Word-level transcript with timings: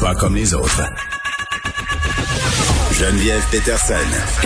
Pas 0.00 0.14
comme 0.14 0.34
les 0.34 0.54
autres. 0.54 0.82
Geneviève 2.92 3.42
Peterson. 3.50 3.94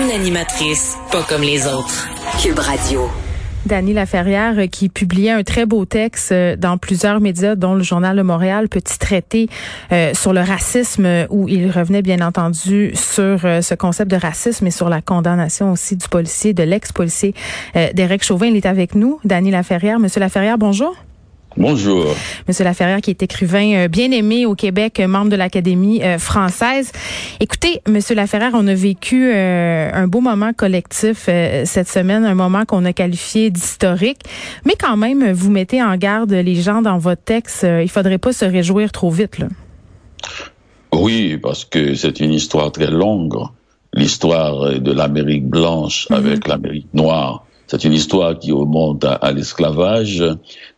Une 0.03 0.11
animatrice 0.11 0.97
pas 1.13 1.23
comme 1.23 1.43
les 1.43 1.69
autres. 1.69 2.09
Cube 2.43 2.59
Radio. 2.59 3.09
Dany 3.65 3.93
Laferrière 3.93 4.59
euh, 4.59 4.67
qui 4.67 4.89
publiait 4.89 5.31
un 5.31 5.45
très 5.45 5.65
beau 5.65 5.85
texte 5.85 6.33
euh, 6.33 6.57
dans 6.57 6.77
plusieurs 6.77 7.21
médias, 7.21 7.55
dont 7.55 7.75
le 7.75 7.85
Journal 7.85 8.17
de 8.17 8.23
Montréal, 8.23 8.69
petit 8.69 8.99
traité 8.99 9.49
euh, 9.93 10.13
sur 10.13 10.33
le 10.33 10.41
racisme, 10.41 11.27
où 11.31 11.49
il 11.49 11.71
revenait 11.71 12.03
bien 12.03 12.21
entendu 12.21 12.91
sur 12.95 13.41
ce 13.41 13.75
concept 13.75 14.11
de 14.11 14.17
racisme 14.17 14.67
et 14.67 14.73
sur 14.73 14.89
la 14.89 15.03
condamnation 15.03 15.71
aussi 15.71 15.95
du 15.95 16.09
policier, 16.09 16.53
de 16.53 16.65
l'ex-policier 16.65 17.33
Derek 17.75 18.25
Chauvin. 18.25 18.47
Il 18.47 18.57
est 18.57 18.67
avec 18.67 18.97
nous, 18.97 19.21
Dany 19.25 19.53
Laferrière. 19.53 20.01
Monsieur 20.01 20.21
Laferrière, 20.21 20.59
bonjour. 20.59 20.97
Bonjour. 21.57 22.07
Monsieur 22.49 22.65
Laferrière, 22.65 23.01
qui 23.01 23.11
est 23.11 23.23
écrivain 23.23 23.75
euh, 23.75 23.89
bien 23.89 24.11
aimé 24.11 24.45
au 24.45 24.57
Québec, 24.57 24.99
euh, 24.99 25.07
membre 25.07 25.31
de 25.31 25.37
l'Académie 25.37 26.03
euh, 26.03 26.19
française. 26.19 26.91
Écoutez, 27.39 27.81
Monsieur 27.89 28.17
Laferrière, 28.17 28.51
on 28.55 28.67
a 28.67 28.75
vécu 28.75 29.33
un 29.33 30.07
beau 30.09 30.21
moment 30.21 30.53
collectif 30.53 31.25
cette 31.65 31.89
semaine, 31.89 32.25
un 32.25 32.35
moment 32.35 32.65
qu'on 32.65 32.85
a 32.85 32.93
qualifié 32.93 33.51
d'historique, 33.51 34.21
mais 34.65 34.75
quand 34.79 34.97
même, 34.97 35.33
vous 35.33 35.51
mettez 35.51 35.83
en 35.83 35.97
garde 35.97 36.33
les 36.33 36.57
gens 36.57 36.83
dans 36.83 36.99
votre 36.99 37.23
texte. 37.23 37.65
il 37.65 37.89
faudrait 37.89 38.19
pas 38.19 38.33
se 38.33 38.45
réjouir 38.45 38.93
trop 38.93 39.11
vite, 39.11 39.39
là. 39.39 39.47
Oui, 40.93 41.39
parce 41.43 41.65
que 41.65 41.95
c'est 41.95 42.21
une 42.21 42.33
histoire 42.33 42.73
très 42.73 42.91
longue, 42.91 43.37
l'histoire 43.93 44.79
de 44.79 44.93
l'Amérique 44.93 45.47
blanche 45.47 46.07
mm-hmm. 46.09 46.15
avec 46.15 46.49
l'Amérique 46.49 46.89
noire 46.95 47.45
c'est 47.75 47.89
une 47.89 47.95
histoire 47.95 48.39
qui 48.39 48.53
remonte 48.53 49.05
à, 49.05 49.33
l'esclavage. 49.33 50.23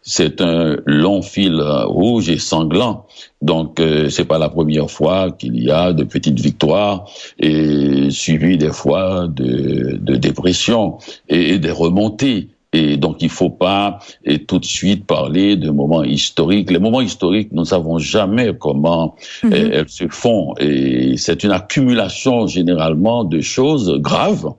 C'est 0.01 0.41
un 0.41 0.79
long 0.87 1.21
fil 1.21 1.61
rouge 1.61 2.31
et 2.31 2.39
sanglant. 2.39 3.05
Donc, 3.43 3.81
euh, 3.81 4.09
c'est 4.09 4.25
pas 4.25 4.39
la 4.39 4.49
première 4.49 4.91
fois 4.91 5.31
qu'il 5.31 5.63
y 5.63 5.71
a 5.71 5.93
de 5.93 6.05
petites 6.05 6.41
victoires 6.41 7.05
et 7.39 8.09
suivies 8.11 8.57
des 8.57 8.73
fois 8.73 9.29
de, 9.29 9.99
de 10.01 10.17
dépression 10.17 10.97
et, 11.29 11.59
des 11.59 11.71
remontées. 11.71 12.49
Et 12.73 12.97
donc, 12.97 13.19
il 13.21 13.29
faut 13.29 13.51
pas 13.51 13.99
et 14.25 14.45
tout 14.45 14.59
de 14.59 14.65
suite 14.65 15.07
parler 15.07 15.57
de 15.57 15.71
moments 15.71 16.03
historiques. 16.03 16.71
Les 16.71 16.79
moments 16.79 17.03
historiques, 17.03 17.51
nous 17.53 17.61
ne 17.63 17.67
savons 17.67 17.99
jamais 17.99 18.53
comment 18.59 19.17
mhm. 19.45 19.53
euh, 19.53 19.71
elles 19.73 19.89
se 19.91 20.09
font. 20.09 20.55
Et 20.59 21.19
c'est 21.19 21.45
une 21.45 21.53
accumulation 21.53 22.47
généralement 22.47 23.25
de 23.25 23.43
choses 23.43 23.99
graves 23.99 24.55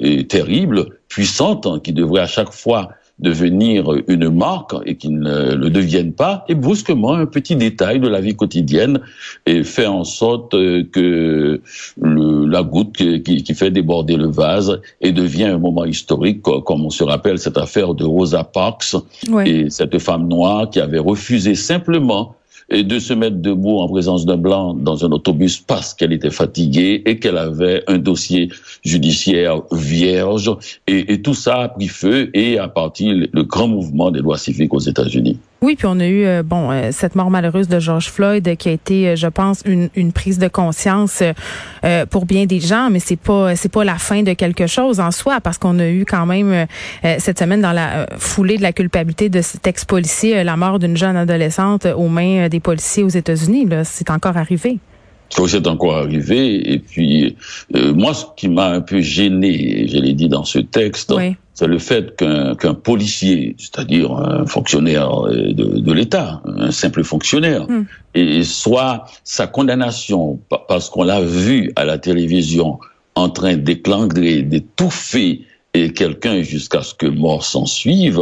et 0.00 0.26
terribles 0.26 0.86
puissante 1.08 1.66
hein, 1.66 1.80
qui 1.82 1.92
devrait 1.92 2.22
à 2.22 2.26
chaque 2.26 2.52
fois 2.52 2.90
devenir 3.18 3.84
une 4.08 4.30
marque 4.30 4.74
et 4.84 4.96
qui 4.96 5.08
ne 5.08 5.54
le 5.54 5.70
devienne 5.70 6.12
pas, 6.12 6.44
et 6.48 6.54
brusquement 6.54 7.14
un 7.14 7.26
petit 7.26 7.54
détail 7.54 8.00
de 8.00 8.08
la 8.08 8.20
vie 8.20 8.34
quotidienne 8.34 9.00
et 9.46 9.62
fait 9.62 9.86
en 9.86 10.04
sorte 10.04 10.54
euh, 10.54 10.82
que 10.90 11.60
le, 12.00 12.46
la 12.46 12.62
goutte 12.62 12.96
qui, 12.96 13.22
qui, 13.22 13.54
fait 13.54 13.70
déborder 13.70 14.16
le 14.16 14.28
vase 14.28 14.80
et 15.00 15.12
devient 15.12 15.44
un 15.44 15.58
moment 15.58 15.84
historique, 15.84 16.42
comme 16.42 16.84
on 16.84 16.90
se 16.90 17.04
rappelle 17.04 17.38
cette 17.38 17.58
affaire 17.58 17.94
de 17.94 18.04
Rosa 18.04 18.44
Parks 18.44 18.96
et 19.46 19.70
cette 19.70 19.98
femme 19.98 20.26
noire 20.26 20.68
qui 20.68 20.80
avait 20.80 20.98
refusé 20.98 21.54
simplement 21.54 22.34
et 22.72 22.82
de 22.82 22.98
se 22.98 23.12
mettre 23.12 23.36
debout 23.36 23.78
en 23.78 23.88
présence 23.88 24.24
d'un 24.24 24.38
blanc 24.38 24.74
dans 24.74 25.04
un 25.04 25.12
autobus 25.12 25.58
parce 25.58 25.94
qu'elle 25.94 26.12
était 26.12 26.30
fatiguée 26.30 27.02
et 27.04 27.18
qu'elle 27.18 27.36
avait 27.36 27.84
un 27.86 27.98
dossier 27.98 28.48
judiciaire 28.82 29.62
vierge. 29.70 30.50
Et, 30.86 31.12
et, 31.12 31.22
tout 31.22 31.34
ça 31.34 31.62
a 31.62 31.68
pris 31.68 31.88
feu 31.88 32.30
et 32.34 32.58
a 32.58 32.68
parti 32.68 33.28
le 33.32 33.42
grand 33.42 33.68
mouvement 33.68 34.10
des 34.10 34.20
lois 34.20 34.38
civiques 34.38 34.72
aux 34.72 34.80
États-Unis. 34.80 35.38
Oui, 35.62 35.76
puis 35.76 35.86
on 35.86 36.00
a 36.00 36.06
eu 36.06 36.24
euh, 36.24 36.42
bon 36.42 36.72
euh, 36.72 36.88
cette 36.90 37.14
mort 37.14 37.30
malheureuse 37.30 37.68
de 37.68 37.78
George 37.78 38.10
Floyd 38.10 38.46
euh, 38.48 38.56
qui 38.56 38.68
a 38.68 38.72
été, 38.72 39.16
je 39.16 39.28
pense, 39.28 39.62
une, 39.64 39.90
une 39.94 40.12
prise 40.12 40.40
de 40.40 40.48
conscience 40.48 41.22
pour 42.10 42.26
bien 42.26 42.46
des 42.46 42.58
gens, 42.58 42.90
mais 42.90 42.98
c'est 42.98 43.16
pas 43.16 43.54
c'est 43.54 43.68
pas 43.68 43.84
la 43.84 43.96
fin 43.96 44.22
de 44.22 44.32
quelque 44.32 44.66
chose 44.66 44.98
en 44.98 45.10
soi 45.10 45.40
parce 45.40 45.58
qu'on 45.58 45.78
a 45.78 45.88
eu 45.88 46.04
quand 46.04 46.26
même 46.26 46.66
cette 47.18 47.38
semaine 47.38 47.60
dans 47.60 47.72
la 47.72 48.06
foulée 48.18 48.56
de 48.56 48.62
la 48.62 48.72
culpabilité 48.72 49.28
de 49.28 49.40
cet 49.40 49.66
ex-policier 49.66 50.42
la 50.44 50.56
mort 50.56 50.78
d'une 50.78 50.96
jeune 50.96 51.16
adolescente 51.16 51.86
aux 51.86 52.08
mains 52.08 52.48
des 52.48 52.60
policiers 52.60 53.02
aux 53.02 53.08
États-Unis. 53.08 53.66
Là, 53.66 53.84
c'est 53.84 54.10
encore 54.10 54.36
arrivé. 54.36 54.78
C'est 55.48 55.66
encore 55.66 55.96
arrivé. 55.96 56.72
Et 56.72 56.78
puis, 56.78 57.36
moi, 57.74 58.14
ce 58.14 58.24
qui 58.36 58.48
m'a 58.48 58.66
un 58.66 58.80
peu 58.80 59.00
gêné, 59.00 59.88
je 59.88 59.98
l'ai 59.98 60.12
dit 60.12 60.28
dans 60.28 60.44
ce 60.44 60.58
texte, 60.58 61.12
c'est 61.54 61.66
le 61.66 61.78
fait 61.78 62.16
qu'un 62.16 62.74
policier, 62.74 63.54
c'est-à-dire 63.58 64.12
un 64.12 64.46
fonctionnaire 64.46 65.22
de, 65.22 65.78
de 65.80 65.92
l'État, 65.92 66.42
un 66.44 66.70
simple 66.70 67.04
fonctionnaire, 67.04 67.66
hmm. 67.68 67.84
et 68.14 68.42
soit 68.42 69.04
sa 69.24 69.46
condamnation 69.46 70.38
parce 70.68 70.88
qu'on 70.88 71.02
l'a 71.02 71.20
vu 71.20 71.72
à 71.76 71.84
la 71.84 71.98
télévision 71.98 72.78
en 73.14 73.28
train 73.28 73.56
d'éclangrer, 73.56 74.42
d'étouffer 74.42 75.42
et 75.74 75.92
quelqu'un 75.92 76.42
jusqu'à 76.42 76.82
ce 76.82 76.94
que 76.94 77.06
mort 77.06 77.44
s'en 77.44 77.66
suive, 77.66 78.20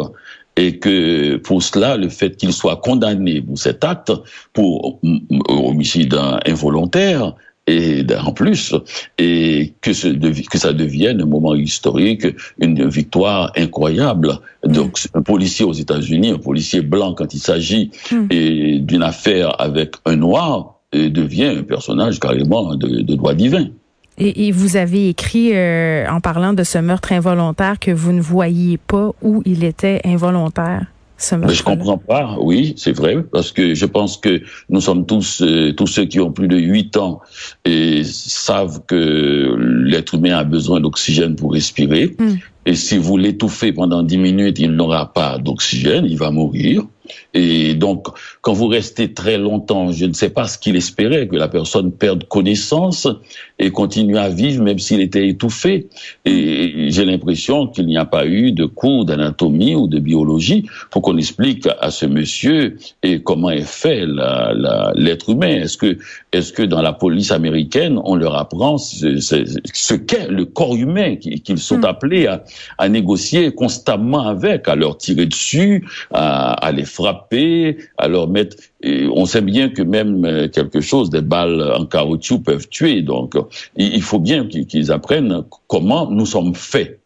et 0.60 0.76
que 0.76 1.37
pour 1.37 1.62
cela, 1.62 1.97
le 1.97 2.10
fait 2.10 2.37
qu'il 2.37 2.53
soit 2.53 2.76
condamné 2.76 3.41
pour 3.41 3.59
cet 3.59 3.82
acte, 3.82 4.12
pour 4.53 5.00
homicide 5.48 6.15
involontaire, 6.47 7.34
et 7.66 8.04
en 8.22 8.32
plus, 8.32 8.75
et 9.16 9.72
que, 9.81 9.93
ce, 9.93 10.09
que 10.09 10.59
ça 10.59 10.72
devienne 10.72 11.22
un 11.22 11.26
moment 11.26 11.54
historique, 11.54 12.26
une 12.59 12.88
victoire 12.88 13.53
incroyable. 13.56 14.38
Donc, 14.65 14.99
un 15.15 15.22
policier 15.22 15.65
aux 15.65 15.72
États-Unis, 15.72 16.31
un 16.31 16.38
policier 16.38 16.82
blanc, 16.82 17.15
quand 17.15 17.32
il 17.32 17.38
s'agit 17.38 17.91
mm. 18.10 18.81
d'une 18.81 19.03
affaire 19.03 19.59
avec 19.60 19.94
un 20.04 20.16
noir, 20.16 20.81
devient 20.93 21.54
un 21.59 21.62
personnage 21.62 22.19
carrément 22.19 22.75
de, 22.75 23.03
de 23.03 23.15
droit 23.15 23.34
divin. 23.34 23.69
Et, 24.19 24.53
vous 24.53 24.76
avez 24.76 25.09
écrit 25.09 25.50
euh, 25.54 26.06
en 26.10 26.21
parlant 26.21 26.53
de 26.53 26.62
ce 26.62 26.76
meurtre 26.78 27.12
involontaire 27.12 27.78
que 27.78 27.91
vous 27.91 28.12
ne 28.12 28.21
voyiez 28.21 28.76
pas 28.76 29.12
où 29.22 29.43
il 29.47 29.65
était 29.65 30.00
involontaire. 30.04 30.87
Mais 31.32 31.54
je 31.54 31.62
comprends 31.62 31.98
pas, 31.98 32.37
oui, 32.41 32.72
c'est 32.76 32.93
vrai, 32.93 33.22
parce 33.22 33.53
que 33.53 33.75
je 33.75 33.87
pense 33.87 34.16
que 34.16 34.41
nous 34.70 34.81
sommes 34.81 35.04
tous, 35.04 35.43
euh, 35.43 35.72
tous 35.72 35.87
ceux 35.87 36.06
qui 36.06 36.19
ont 36.19 36.32
plus 36.32 36.49
de 36.49 36.56
8 36.56 36.97
ans 36.97 37.20
et 37.65 38.03
savent 38.04 38.81
que 38.87 39.54
l'être 39.84 40.15
humain 40.15 40.38
a 40.38 40.44
besoin 40.44 40.81
d'oxygène 40.81 41.37
pour 41.37 41.53
respirer. 41.53 42.16
Hmm. 42.19 42.37
Et 42.65 42.75
si 42.75 42.97
vous 42.97 43.16
l'étouffez 43.16 43.72
pendant 43.72 44.03
10 44.03 44.19
minutes, 44.19 44.59
il 44.59 44.72
n'aura 44.72 45.12
pas 45.12 45.38
d'oxygène, 45.38 46.06
il 46.06 46.16
va 46.16 46.31
mourir. 46.31 46.84
Et 47.34 47.75
donc, 47.75 48.09
quand 48.41 48.53
vous 48.53 48.66
restez 48.66 49.12
très 49.12 49.38
longtemps, 49.38 49.93
je 49.93 50.06
ne 50.06 50.12
sais 50.12 50.31
pas 50.31 50.47
ce 50.47 50.59
qu'il 50.59 50.76
espérait, 50.76 51.28
que 51.28 51.37
la 51.37 51.48
personne 51.48 51.93
perde 51.93 52.25
connaissance 52.28 53.06
et 53.59 53.71
continue 53.71 54.19
à 54.19 54.28
vivre 54.28 54.62
même 54.62 54.78
s'il 54.78 55.00
était 55.00 55.28
étouffé. 55.28 55.88
Et 56.25 56.87
j'ai 56.91 57.04
l'impression 57.04 57.66
qu'il 57.66 57.87
n'y 57.87 57.97
a 57.97 58.04
pas 58.04 58.26
eu 58.26 58.53
de 58.53 58.65
cours 58.65 59.04
d'anatomie 59.04 59.75
ou 59.75 59.87
de 59.87 59.99
biologie 59.99 60.66
pour 60.91 61.03
qu'on 61.03 61.16
explique 61.16 61.69
à 61.81 61.91
ce 61.91 62.06
monsieur 62.06 62.76
et 63.03 63.22
comment 63.22 63.50
est 63.50 63.66
fait 63.66 64.04
l'être 64.94 65.31
humain. 65.31 65.62
Est-ce 65.62 65.76
que, 65.76 65.99
est-ce 66.32 66.53
que 66.53 66.62
dans 66.62 66.82
la 66.82 66.93
police 66.93 67.31
américaine, 67.31 68.00
on 68.04 68.16
leur 68.16 68.37
apprend 68.37 68.78
ce, 68.78 69.94
qu'est 69.94 70.28
le 70.28 70.44
corps 70.44 70.76
humain 70.76 71.16
qu'ils 71.16 71.59
sont 71.59 71.78
hmm. 71.78 71.84
appelés 71.84 72.26
à, 72.26 72.44
à, 72.78 72.88
négocier 72.88 73.53
constamment 73.53 74.26
avec, 74.26 74.69
à 74.69 74.75
leur 74.75 74.97
tirer 74.97 75.26
dessus, 75.26 75.87
à, 76.12 76.53
à 76.53 76.72
les 76.72 76.84
frapper, 77.00 77.78
leur 78.06 78.28
mettre. 78.28 78.56
on 78.84 79.25
sait 79.27 79.41
bien 79.41 79.71
que 79.71 79.83
même 79.83 80.25
euh, 80.25 80.49
quelque 80.49 80.81
chose, 80.81 81.11
des 81.11 81.22
balles 81.22 81.62
en 81.77 81.87
caoutchouc 81.87 82.41
peuvent 82.41 82.69
tuer. 82.69 83.03
Donc, 83.03 83.34
il 83.77 84.03
faut 84.03 84.19
bien 84.19 84.47
qu'ils 84.47 84.93
apprennent 84.93 85.43
comment 85.66 86.11
nous 86.11 86.27
sommes 86.27 86.55
faits. 86.55 87.00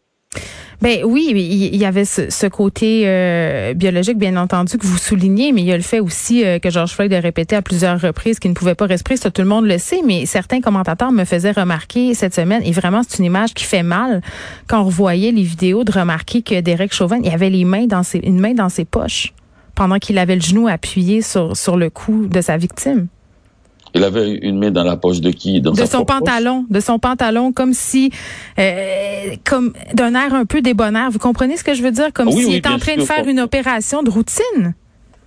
Ben 0.81 1.03
oui, 1.05 1.31
il 1.33 1.75
y 1.75 1.85
avait 1.85 2.05
ce, 2.05 2.47
côté 2.47 3.03
euh, 3.05 3.73
biologique, 3.73 4.17
bien 4.17 4.35
entendu, 4.35 4.77
que 4.77 4.85
vous 4.85 4.97
soulignez, 4.97 5.51
mais 5.51 5.61
il 5.61 5.67
y 5.67 5.71
a 5.71 5.77
le 5.77 5.83
fait 5.83 5.99
aussi 5.99 6.45
euh, 6.45 6.59
que 6.59 6.69
George 6.69 6.91
Floyd 6.91 7.13
a 7.13 7.19
répété 7.19 7.55
à 7.55 7.61
plusieurs 7.61 7.99
reprises 7.99 8.39
qu'il 8.39 8.51
ne 8.51 8.55
pouvait 8.55 8.75
pas 8.75 8.85
respirer. 8.85 9.15
Ça, 9.17 9.31
tout 9.31 9.41
le 9.41 9.47
monde 9.47 9.65
le 9.65 9.77
sait, 9.77 10.01
mais 10.05 10.25
certains 10.25 10.59
commentateurs 10.59 11.11
me 11.11 11.23
faisaient 11.23 11.51
remarquer 11.51 12.13
cette 12.13 12.35
semaine, 12.35 12.61
et 12.65 12.71
vraiment, 12.71 13.01
c'est 13.07 13.19
une 13.19 13.25
image 13.25 13.53
qui 13.53 13.63
fait 13.63 13.83
mal 13.83 14.21
quand 14.67 14.81
on 14.81 14.85
revoyait 14.85 15.31
les 15.31 15.43
vidéos, 15.43 15.83
de 15.85 15.91
remarquer 15.91 16.41
que 16.41 16.59
Derek 16.59 16.93
Chauvin, 16.93 17.19
il 17.23 17.31
avait 17.31 17.49
les 17.49 17.63
mains 17.63 17.85
dans 17.85 18.03
ses, 18.03 18.19
une 18.19 18.39
main 18.39 18.53
dans 18.53 18.69
ses 18.69 18.85
poches 18.85 19.33
pendant 19.75 19.99
qu'il 19.99 20.17
avait 20.17 20.35
le 20.35 20.41
genou 20.41 20.67
appuyé 20.67 21.21
sur, 21.21 21.55
sur 21.55 21.77
le 21.77 21.89
cou 21.89 22.27
de 22.27 22.41
sa 22.41 22.57
victime. 22.57 23.07
Il 23.93 24.03
avait 24.03 24.31
une 24.41 24.59
main 24.59 24.71
dans 24.71 24.83
la 24.83 24.97
poche 24.97 25.21
de 25.21 25.31
qui? 25.31 25.61
De 25.61 25.73
son 25.85 26.03
pantalon, 26.03 26.65
de 26.69 26.79
son 26.81 26.99
pantalon, 26.99 27.53
comme 27.53 27.73
si, 27.73 28.11
euh, 28.59 29.35
comme 29.45 29.71
d'un 29.93 30.15
air 30.15 30.33
un 30.33 30.43
peu 30.45 30.61
débonnaire. 30.61 31.09
Vous 31.11 31.19
comprenez 31.19 31.55
ce 31.55 31.63
que 31.63 31.73
je 31.73 31.81
veux 31.81 31.91
dire? 31.91 32.11
Comme 32.13 32.29
s'il 32.29 32.53
était 32.55 32.67
en 32.67 32.77
train 32.77 32.97
de 32.97 33.03
faire 33.03 33.25
une 33.25 33.39
opération 33.39 34.03
de 34.03 34.09
routine. 34.09 34.75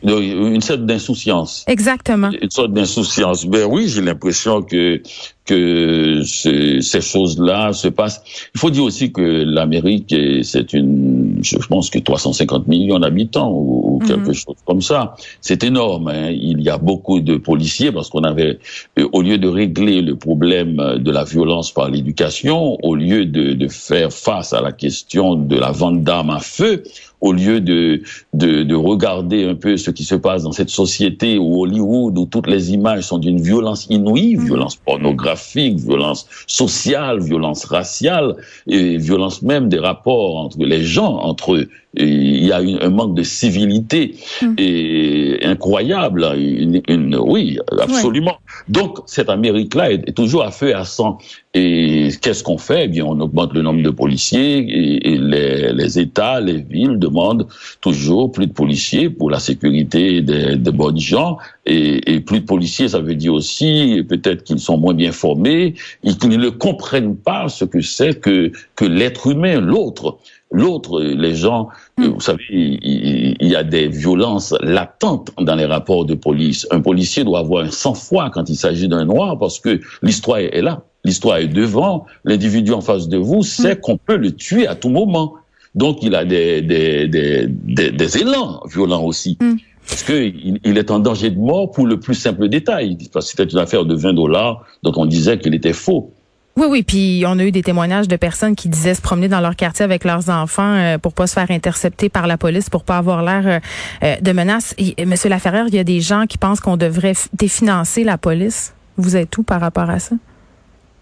Une 0.02 0.60
sorte 0.60 0.86
d'insouciance. 0.86 1.64
Exactement. 1.66 2.30
Une 2.30 2.50
sorte 2.50 2.72
d'insouciance. 2.72 3.44
Ben 3.46 3.66
oui, 3.68 3.88
j'ai 3.88 4.02
l'impression 4.02 4.62
que 4.62 5.02
que 5.48 6.22
ces 6.24 7.00
choses-là 7.00 7.72
se 7.72 7.88
passent. 7.88 8.22
Il 8.54 8.60
faut 8.60 8.70
dire 8.70 8.84
aussi 8.84 9.12
que 9.12 9.22
l'Amérique, 9.22 10.14
c'est 10.42 10.74
une, 10.74 11.38
je 11.42 11.56
pense 11.66 11.88
que 11.88 11.98
350 11.98 12.68
millions 12.68 12.98
d'habitants 12.98 13.50
ou, 13.50 13.98
mhm. 14.02 14.06
quelque 14.06 14.32
chose 14.34 14.56
comme 14.66 14.82
ça. 14.82 15.16
C'est 15.40 15.64
énorme. 15.64 16.08
Hein. 16.08 16.30
Il 16.30 16.60
y 16.60 16.68
a 16.68 16.76
beaucoup 16.76 17.20
de 17.20 17.36
policiers 17.36 17.90
parce 17.90 18.10
qu'on 18.10 18.24
avait, 18.24 18.58
euh, 18.98 19.08
au 19.12 19.22
lieu 19.22 19.38
de 19.38 19.48
régler 19.48 20.02
le 20.02 20.16
problème 20.16 20.98
de 20.98 21.10
la 21.10 21.24
violence 21.24 21.72
par 21.72 21.88
l'éducation, 21.88 22.76
au 22.82 22.94
lieu 22.94 23.24
de, 23.24 23.54
de 23.54 23.68
faire 23.68 24.12
face 24.12 24.52
à 24.52 24.60
la 24.60 24.72
question 24.72 25.34
de 25.34 25.56
la 25.56 25.70
vente 25.70 26.02
d'armes 26.02 26.30
à 26.30 26.40
feu, 26.40 26.82
au 27.20 27.32
lieu 27.32 27.60
de, 27.60 28.02
de, 28.32 28.62
de, 28.62 28.74
regarder 28.74 29.44
un 29.44 29.54
peu 29.54 29.76
ce 29.76 29.90
qui 29.90 30.04
se 30.04 30.14
passe 30.14 30.44
dans 30.44 30.52
cette 30.52 30.70
société 30.70 31.38
où 31.38 31.62
Hollywood, 31.62 32.16
où 32.16 32.26
toutes 32.26 32.46
les 32.46 32.72
images 32.72 33.04
sont 33.04 33.18
d'une 33.18 33.40
violence 33.40 33.86
inouïe, 33.90 34.36
mhm. 34.36 34.44
violence 34.44 34.76
pornographique, 34.76 35.78
violence 35.78 36.26
sociale, 36.46 37.20
violence 37.20 37.64
raciale, 37.64 38.36
et 38.66 38.96
violence 38.98 39.42
même 39.42 39.68
des 39.68 39.78
rapports 39.78 40.36
entre 40.36 40.58
les 40.58 40.82
gens, 40.82 41.16
entre 41.16 41.54
eux 41.54 41.68
il 41.94 42.44
y 42.44 42.52
a 42.52 42.58
un 42.58 42.90
manque 42.90 43.14
de 43.14 43.22
civilité 43.22 44.14
hmm. 44.42 44.54
et 44.58 45.38
incroyable. 45.42 46.26
Une, 46.36 47.16
oui, 47.16 47.58
absolument. 47.80 48.38
Donc 48.68 48.98
cette 49.06 49.30
Amérique-là 49.30 49.92
est, 49.92 50.14
toujours 50.14 50.44
à 50.44 50.50
feu 50.50 50.68
et 50.68 50.74
à 50.74 50.84
sang. 50.84 51.18
Et 51.54 52.10
qu'est-ce 52.20 52.44
qu'on 52.44 52.58
fait? 52.58 52.84
Eh 52.84 52.88
bien, 52.88 53.06
on 53.06 53.18
augmente 53.20 53.54
le 53.54 53.62
nombre 53.62 53.82
de 53.82 53.90
policiers 53.90 54.58
et, 55.06 55.18
les, 55.18 55.98
États, 55.98 56.40
les 56.40 56.58
villes 56.58 56.98
demandent 56.98 57.46
toujours 57.80 58.30
plus 58.30 58.46
de 58.46 58.52
policiers 58.52 59.08
pour 59.08 59.30
la 59.30 59.40
sécurité 59.40 60.20
des, 60.20 60.56
bonnes 60.70 61.00
gens. 61.00 61.38
Et, 61.64 62.14
et, 62.14 62.20
plus 62.20 62.40
de 62.40 62.44
policiers, 62.44 62.88
ça 62.88 63.00
veut 63.00 63.14
dire 63.14 63.32
aussi 63.32 64.04
peut-être 64.08 64.44
qu'ils 64.44 64.60
sont 64.60 64.76
moins 64.76 64.94
bien 64.94 65.12
formés, 65.12 65.74
ils 66.02 66.16
ne 66.28 66.50
comprennent 66.50 67.16
pas 67.16 67.48
ce 67.48 67.64
que 67.64 67.80
c'est 67.80 68.20
que, 68.20 68.52
que 68.76 68.84
l'être 68.84 69.26
humain, 69.28 69.60
l'autre. 69.60 70.18
L'autre, 70.50 71.02
les 71.02 71.34
gens, 71.34 71.68
hmm. 71.98 72.06
vous 72.06 72.20
savez, 72.20 72.42
il, 72.50 73.36
y 73.40 73.54
a 73.54 73.62
des 73.62 73.88
violences 73.88 74.54
latentes 74.62 75.30
dans 75.38 75.54
les 75.54 75.66
rapports 75.66 76.06
de 76.06 76.14
police. 76.14 76.66
Un 76.70 76.80
policier 76.80 77.22
doit 77.22 77.40
avoir 77.40 77.64
un 77.64 77.70
sang-froid 77.70 78.30
quand 78.30 78.48
il 78.48 78.56
s'agit 78.56 78.88
d'un 78.88 79.04
noir 79.04 79.38
parce 79.38 79.60
que 79.60 79.80
l'histoire 80.02 80.38
est 80.38 80.62
là. 80.62 80.82
L'histoire 81.04 81.38
est 81.38 81.48
devant. 81.48 82.06
L'individu 82.24 82.72
en 82.72 82.80
face 82.80 83.08
de 83.08 83.18
vous 83.18 83.42
sait 83.42 83.74
hmm. 83.74 83.80
qu'on 83.80 83.96
peut 83.98 84.16
le 84.16 84.32
tuer 84.32 84.66
à 84.66 84.74
tout 84.74 84.88
moment. 84.88 85.34
Donc, 85.74 86.02
il 86.02 86.14
a 86.14 86.24
des, 86.24 86.62
des, 86.62 87.06
des, 87.08 87.46
des, 87.46 88.18
élans 88.18 88.62
violents 88.66 89.04
aussi. 89.04 89.36
Hmm. 89.40 89.56
Parce 89.86 90.02
qu'il 90.02 90.60
il 90.64 90.78
est 90.78 90.90
en 90.90 90.98
danger 90.98 91.30
de 91.30 91.38
mort 91.38 91.70
pour 91.70 91.86
le 91.86 92.00
plus 92.00 92.14
simple 92.14 92.48
détail. 92.48 92.96
C'était 93.20 93.44
une 93.44 93.58
affaire 93.58 93.84
de 93.84 93.94
20 93.94 94.14
dollars 94.14 94.64
dont 94.82 94.92
on 94.96 95.06
disait 95.06 95.38
qu'il 95.38 95.54
était 95.54 95.72
faux. 95.74 96.12
Oui, 96.58 96.66
oui, 96.68 96.82
puis 96.82 97.22
on 97.24 97.38
a 97.38 97.44
eu 97.44 97.52
des 97.52 97.62
témoignages 97.62 98.08
de 98.08 98.16
personnes 98.16 98.56
qui 98.56 98.68
disaient 98.68 98.94
se 98.94 99.00
promener 99.00 99.28
dans 99.28 99.40
leur 99.40 99.54
quartier 99.54 99.84
avec 99.84 100.02
leurs 100.02 100.28
enfants 100.28 100.74
euh, 100.74 100.98
pour 100.98 101.12
pas 101.12 101.28
se 101.28 101.34
faire 101.34 101.52
intercepter 101.52 102.08
par 102.08 102.26
la 102.26 102.36
police, 102.36 102.68
pour 102.68 102.82
pas 102.82 102.98
avoir 102.98 103.22
l'air 103.22 103.46
euh, 103.46 103.60
euh, 104.02 104.16
de 104.20 104.32
menace. 104.32 104.74
Monsieur 105.06 105.28
Laferrière, 105.28 105.66
il 105.68 105.74
y 105.76 105.78
a 105.78 105.84
des 105.84 106.00
gens 106.00 106.26
qui 106.26 106.36
pensent 106.36 106.58
qu'on 106.58 106.76
devrait 106.76 107.14
définancer 107.32 108.02
la 108.02 108.18
police. 108.18 108.74
Vous 108.96 109.14
êtes 109.14 109.38
où 109.38 109.44
par 109.44 109.60
rapport 109.60 109.88
à 109.88 110.00
ça? 110.00 110.16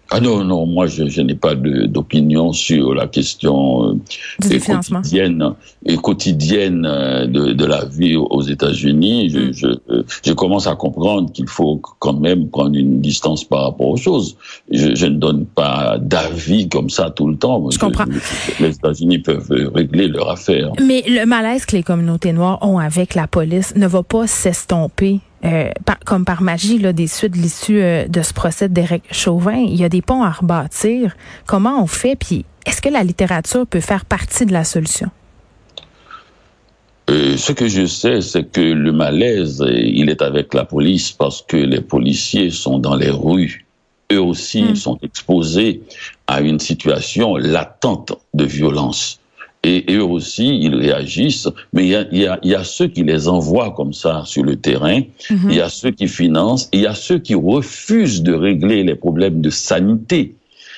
Ah 0.09 0.21
non, 0.21 0.43
non, 0.43 0.65
moi 0.65 0.87
je, 0.87 1.07
je 1.07 1.21
n'ai 1.21 1.35
pas 1.35 1.53
d'opinion 1.55 2.53
sur 2.53 2.93
la 2.93 3.07
question 3.07 3.89
euh, 3.89 4.59
quotidienne, 4.59 5.53
et 5.85 5.97
quotidienne 5.97 6.85
euh, 6.85 7.27
de, 7.27 7.51
de, 7.51 7.65
la 7.65 7.83
vie 7.85 8.15
aux 8.15 8.41
États-Unis. 8.41 9.29
Je, 9.29 9.39
mm. 9.39 9.53
je, 9.53 9.67
euh, 9.89 10.03
je, 10.25 10.31
commence 10.31 10.65
à 10.65 10.75
comprendre 10.75 11.31
qu'il 11.33 11.47
faut 11.47 11.81
quand 11.99 12.17
même 12.17 12.47
prendre 12.49 12.75
une 12.75 13.01
distance 13.01 13.43
par 13.43 13.63
rapport 13.63 13.89
aux 13.89 13.97
choses. 13.97 14.37
Je, 14.71 14.95
je 14.95 15.05
ne 15.07 15.17
donne 15.17 15.45
pas 15.45 15.97
d'avis 15.99 16.69
comme 16.69 16.89
ça 16.89 17.09
tout 17.09 17.27
le 17.27 17.35
temps. 17.35 17.69
Je 17.69 17.77
comprends. 17.77 18.05
Les 18.61 18.75
États-Unis 18.75 19.19
peuvent 19.19 19.51
régler 19.73 20.07
leur 20.07 20.29
affaire. 20.29 20.71
Mais 20.81 21.03
le 21.07 21.25
malaise 21.25 21.65
que 21.65 21.75
les 21.75 21.83
communautés 21.83 22.31
noires 22.31 22.59
ont 22.61 22.79
avec 22.79 23.13
la 23.13 23.27
police 23.27 23.75
ne 23.75 23.87
va 23.87 24.03
pas 24.03 24.25
s'estomper 24.25 25.19
euh, 25.45 25.69
comme 26.05 26.25
par 26.25 26.41
magie 26.41 26.79
là, 26.79 26.93
des 26.93 27.07
suites 27.07 27.33
de 27.33 27.37
l'issue 27.37 27.81
euh, 27.81 28.07
de 28.07 28.21
ce 28.21 28.33
procès 28.33 28.69
d'Éric 28.69 29.03
Chauvin. 29.11 29.55
Il 29.55 29.75
y 29.75 29.83
a 29.83 29.89
des 29.89 30.01
ponts 30.01 30.23
à 30.23 30.31
rebâtir. 30.31 31.15
Comment 31.45 31.81
on 31.81 31.87
fait? 31.87 32.15
Puis 32.15 32.45
est-ce 32.65 32.81
que 32.81 32.89
la 32.89 33.03
littérature 33.03 33.67
peut 33.67 33.79
faire 33.79 34.05
partie 34.05 34.45
de 34.45 34.53
la 34.53 34.63
solution? 34.63 35.09
Euh, 37.09 37.37
ce 37.37 37.53
que 37.53 37.67
je 37.67 37.85
sais, 37.85 38.21
c'est 38.21 38.51
que 38.51 38.59
le 38.59 38.91
malaise, 38.91 39.63
il 39.69 40.09
est 40.09 40.21
avec 40.21 40.53
la 40.53 40.65
police 40.65 41.11
parce 41.11 41.41
que 41.41 41.55
les 41.55 41.81
policiers 41.81 42.49
sont 42.49 42.79
dans 42.79 42.95
les 42.95 43.11
rues. 43.11 43.65
Eux 44.11 44.21
aussi 44.21 44.63
hmm. 44.63 44.75
sont 44.75 44.97
exposés 45.03 45.81
à 46.27 46.41
une 46.41 46.59
situation 46.59 47.35
latente 47.35 48.13
de 48.33 48.43
violence 48.43 49.19
et 49.67 49.85
eux 49.95 50.03
aussi, 50.03 50.59
ils 50.59 50.75
réagissent. 50.75 51.49
Mais 51.73 51.83
il 51.83 51.89
y 51.89 51.95
a, 51.95 52.05
y, 52.11 52.25
a, 52.25 52.39
y 52.43 52.55
a, 52.55 52.63
ceux 52.63 52.87
qui 52.87 53.03
les 53.03 53.27
envoient 53.27 53.71
comme 53.71 53.93
ça 53.93 54.23
sur 54.25 54.43
le 54.43 54.55
terrain, 54.55 55.01
mhm. 55.29 55.49
il 55.49 55.55
y 55.55 55.61
a 55.61 55.69
ceux 55.69 55.91
qui 55.91 56.07
financent, 56.07 56.69
et 56.71 56.77
il 56.77 56.83
y 56.83 56.87
a 56.87 56.95
ceux 56.95 57.19
qui 57.19 57.35
refusent 57.35 58.23
de 58.23 58.33
régler 58.33 58.83
les 58.83 58.95
problèmes 58.95 59.41
de 59.41 59.49
sanité. 59.49 60.35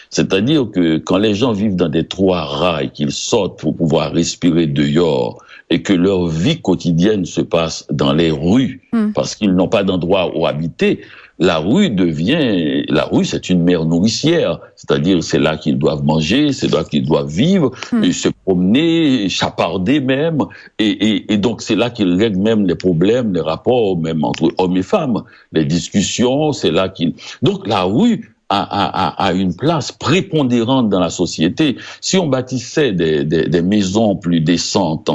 C'est-à-dire 0.10 0.68
que 0.74 0.98
quand 0.98 1.20
les 1.20 1.36
gens 1.36 1.52
vivent 1.52 1.76
dans 1.76 1.90
des 1.90 2.08
trois 2.08 2.44
rails, 2.44 2.92
qu'ils 2.92 3.12
sortent 3.12 3.60
pour 3.60 3.76
pouvoir 3.76 4.12
respirer 4.12 4.66
dehors, 4.66 5.38
et 5.70 5.84
que 5.84 5.94
leur 5.94 6.28
vie 6.28 6.60
quotidienne 6.60 7.26
se 7.26 7.42
passe 7.42 7.86
dans 7.92 8.14
les 8.14 8.32
rues, 8.32 8.82
mhm. 8.92 9.14
parce 9.14 9.36
qu'ils 9.36 9.54
n'ont 9.54 9.68
pas 9.68 9.84
d'endroit 9.84 10.36
où 10.36 10.48
habiter, 10.48 11.02
la 11.40 11.58
rue 11.58 11.90
devient, 11.90 12.84
la 12.90 13.06
rue 13.06 13.26
c'est 13.26 13.50
une 13.50 13.64
mère 13.64 13.86
nourricière, 13.86 14.60
c'est-à-dire 14.76 15.24
c'est 15.24 15.40
là 15.40 15.58
qu'ils 15.58 15.78
doivent 15.78 16.04
manger, 16.04 16.52
c'est 16.52 16.72
là 16.72 16.84
qu'ils 16.84 17.06
doivent 17.06 17.30
vivre, 17.30 17.72
hmm. 17.92 18.04
et 18.04 18.12
se 18.12 18.30
promener, 18.46 19.30
chaparder 19.30 20.02
même, 20.02 20.40
et, 20.78 20.90
et, 20.90 21.34
et 21.34 21.38
donc 21.38 21.62
c'est 21.62 21.76
là 21.76 21.90
qu'ils 21.90 22.14
règlent 22.16 22.42
même 22.42 22.68
les 22.68 22.76
problèmes, 22.76 23.34
les 23.34 23.42
rapports 23.42 23.98
même 23.98 24.24
entre 24.24 24.52
hommes 24.58 24.78
et 24.78 24.84
femmes, 24.84 25.24
les 25.54 25.66
discussions, 25.66 26.52
c'est 26.52 26.72
là 26.72 26.90
qu'ils... 26.90 27.14
Donc 27.42 27.68
la 27.68 27.84
rue 27.84 28.36
a, 28.50 29.18
a, 29.18 29.28
a, 29.28 29.34
une 29.34 29.56
place 29.56 29.92
prépondérante 29.92 30.90
dans 30.90 31.00
la 31.00 31.12
société. 31.12 31.78
Si 32.02 32.18
on 32.18 32.28
bâtissait 32.28 32.92
des, 32.92 33.24
des, 33.24 33.48
des 33.48 33.62
maisons 33.62 34.16
plus 34.16 34.42
décentes, 34.42 35.12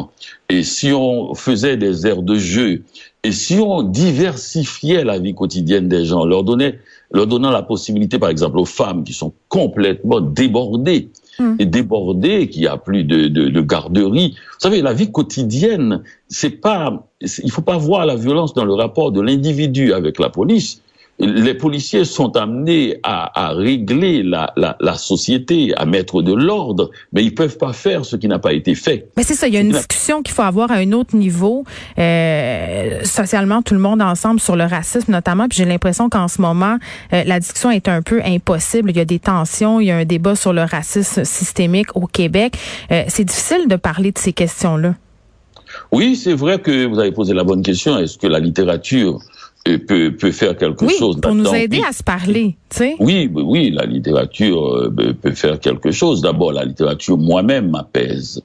et 0.49 0.63
si 0.63 0.93
on 0.93 1.35
faisait 1.35 1.77
des 1.77 2.07
aires 2.07 2.23
de 2.23 2.37
jeu, 2.37 2.85
et 3.25 3.33
si 3.33 3.55
on 3.55 3.83
diversifiait 3.83 5.03
la 5.03 5.19
vie 5.19 5.35
quotidienne 5.35 5.89
des 5.89 6.05
gens, 6.05 6.27
leur 6.27 6.45
donnait, 6.45 6.79
leur 7.11 7.27
donnant 7.27 7.51
la 7.51 7.63
possibilité, 7.63 8.19
par 8.19 8.29
exemple, 8.29 8.59
aux 8.59 8.67
femmes 8.67 9.03
qui 9.03 9.15
sont 9.15 9.33
complètement 9.49 10.21
débordées, 10.21 11.09
hmm. 11.39 11.55
et 11.59 11.65
débordées, 11.65 12.49
qui 12.49 12.67
a 12.67 12.77
plus 12.77 13.03
de, 13.03 13.29
de, 13.29 13.49
de 13.49 13.61
garderie. 13.63 14.37
Vous 14.37 14.61
savez, 14.61 14.83
la 14.83 14.93
vie 14.93 15.11
quotidienne, 15.11 16.03
c'est 16.29 16.51
pas, 16.51 17.09
il 17.21 17.51
faut 17.51 17.63
pas 17.63 17.79
voir 17.79 18.05
la 18.07 18.15
violence 18.15 18.53
dans 18.55 18.67
le 18.67 18.75
rapport 18.75 19.11
de 19.11 19.23
l'individu 19.23 19.93
avec 19.93 20.21
la 20.21 20.29
police, 20.29 20.83
les 21.19 21.55
policiers 21.55 22.05
sont 22.05 22.37
amenés 22.37 22.99
à, 23.03 23.53
régler 23.53 24.23
la, 24.23 24.97
société, 24.97 25.73
à 25.77 25.87
mettre 25.87 26.23
de 26.23 26.33
l'ordre, 26.33 26.91
mais 27.13 27.23
ils 27.23 27.35
peuvent 27.35 27.57
pas 27.57 27.73
faire 27.73 28.05
ce 28.05 28.17
qui 28.17 28.27
n'a 28.27 28.39
pas 28.39 28.53
été 28.53 28.75
fait. 28.75 29.09
Mais 29.17 29.23
c'est 29.23 29.35
ça, 29.35 29.47
il 29.47 29.55
y 29.55 29.57
a 29.57 29.61
une 29.61 29.71
discussion 29.71 30.23
qu'il 30.23 30.35
faut 30.35 30.43
avoir 30.43 30.71
à 30.71 30.77
un 30.77 30.93
autre 30.93 31.17
niveau, 31.17 31.65
euh, 31.99 33.05
socialement, 33.05 33.63
tout 33.63 33.75
le 33.75 33.81
monde 33.81 34.03
ensemble 34.03 34.41
sur 34.41 34.57
le 34.57 34.65
racisme 34.65 35.13
notamment. 35.13 35.49
Puis 35.49 35.59
j'ai 35.59 35.65
l'impression 35.65 36.09
qu'en 36.09 36.29
ce 36.29 36.41
moment, 36.41 36.79
euh, 37.13 37.23
la 37.25 37.39
discussion 37.39 37.71
est 37.71 37.89
un 37.89 38.03
peu 38.03 38.21
impossible. 38.25 38.91
Il 38.91 38.97
y 38.97 39.01
a 39.01 39.05
des 39.05 39.19
tensions, 39.21 39.81
il 39.81 39.87
y 39.87 39.91
a 39.91 39.97
un 39.97 40.05
débat 40.05 40.35
sur 40.35 40.53
le 40.53 40.63
racisme 40.63 41.25
systémique 41.25 41.95
au 41.95 42.07
Québec. 42.07 42.57
Euh, 42.91 43.05
c'est 43.09 43.25
difficile 43.25 43.69
de 43.69 43.77
parler 43.77 44.11
de 44.11 44.19
ces 44.19 44.33
questions-là. 44.33 44.95
Oui, 45.93 46.17
c'est 46.17 46.35
vrai 46.35 46.59
que 46.59 46.87
vous 46.87 46.99
avez 46.99 47.13
posé 47.13 47.35
la 47.35 47.45
bonne 47.45 47.63
question. 47.63 47.99
Est-ce 47.99 48.19
que 48.19 48.27
la 48.27 48.39
littérature 48.39 49.21
peut, 49.65 50.15
peut 50.17 50.33
faire 50.33 50.57
quelque 50.57 50.85
oui, 50.85 50.95
chose. 50.99 51.21
Pour 51.21 51.35
nous 51.35 51.53
aider 51.55 51.83
à 51.89 51.93
se 51.93 52.03
parler, 52.03 52.57
tu 52.69 52.79
sais. 52.79 52.97
Oui, 53.01 53.31
oui, 53.33 53.71
la 53.71 53.87
littérature 53.87 54.77
euh, 54.77 55.15
peut 55.21 55.33
faire 55.33 55.59
quelque 55.59 55.91
chose. 55.91 56.21
D'abord, 56.21 56.53
la 56.53 56.65
littérature 56.65 57.17
moi-même 57.17 57.71
m'apaise. 57.71 58.43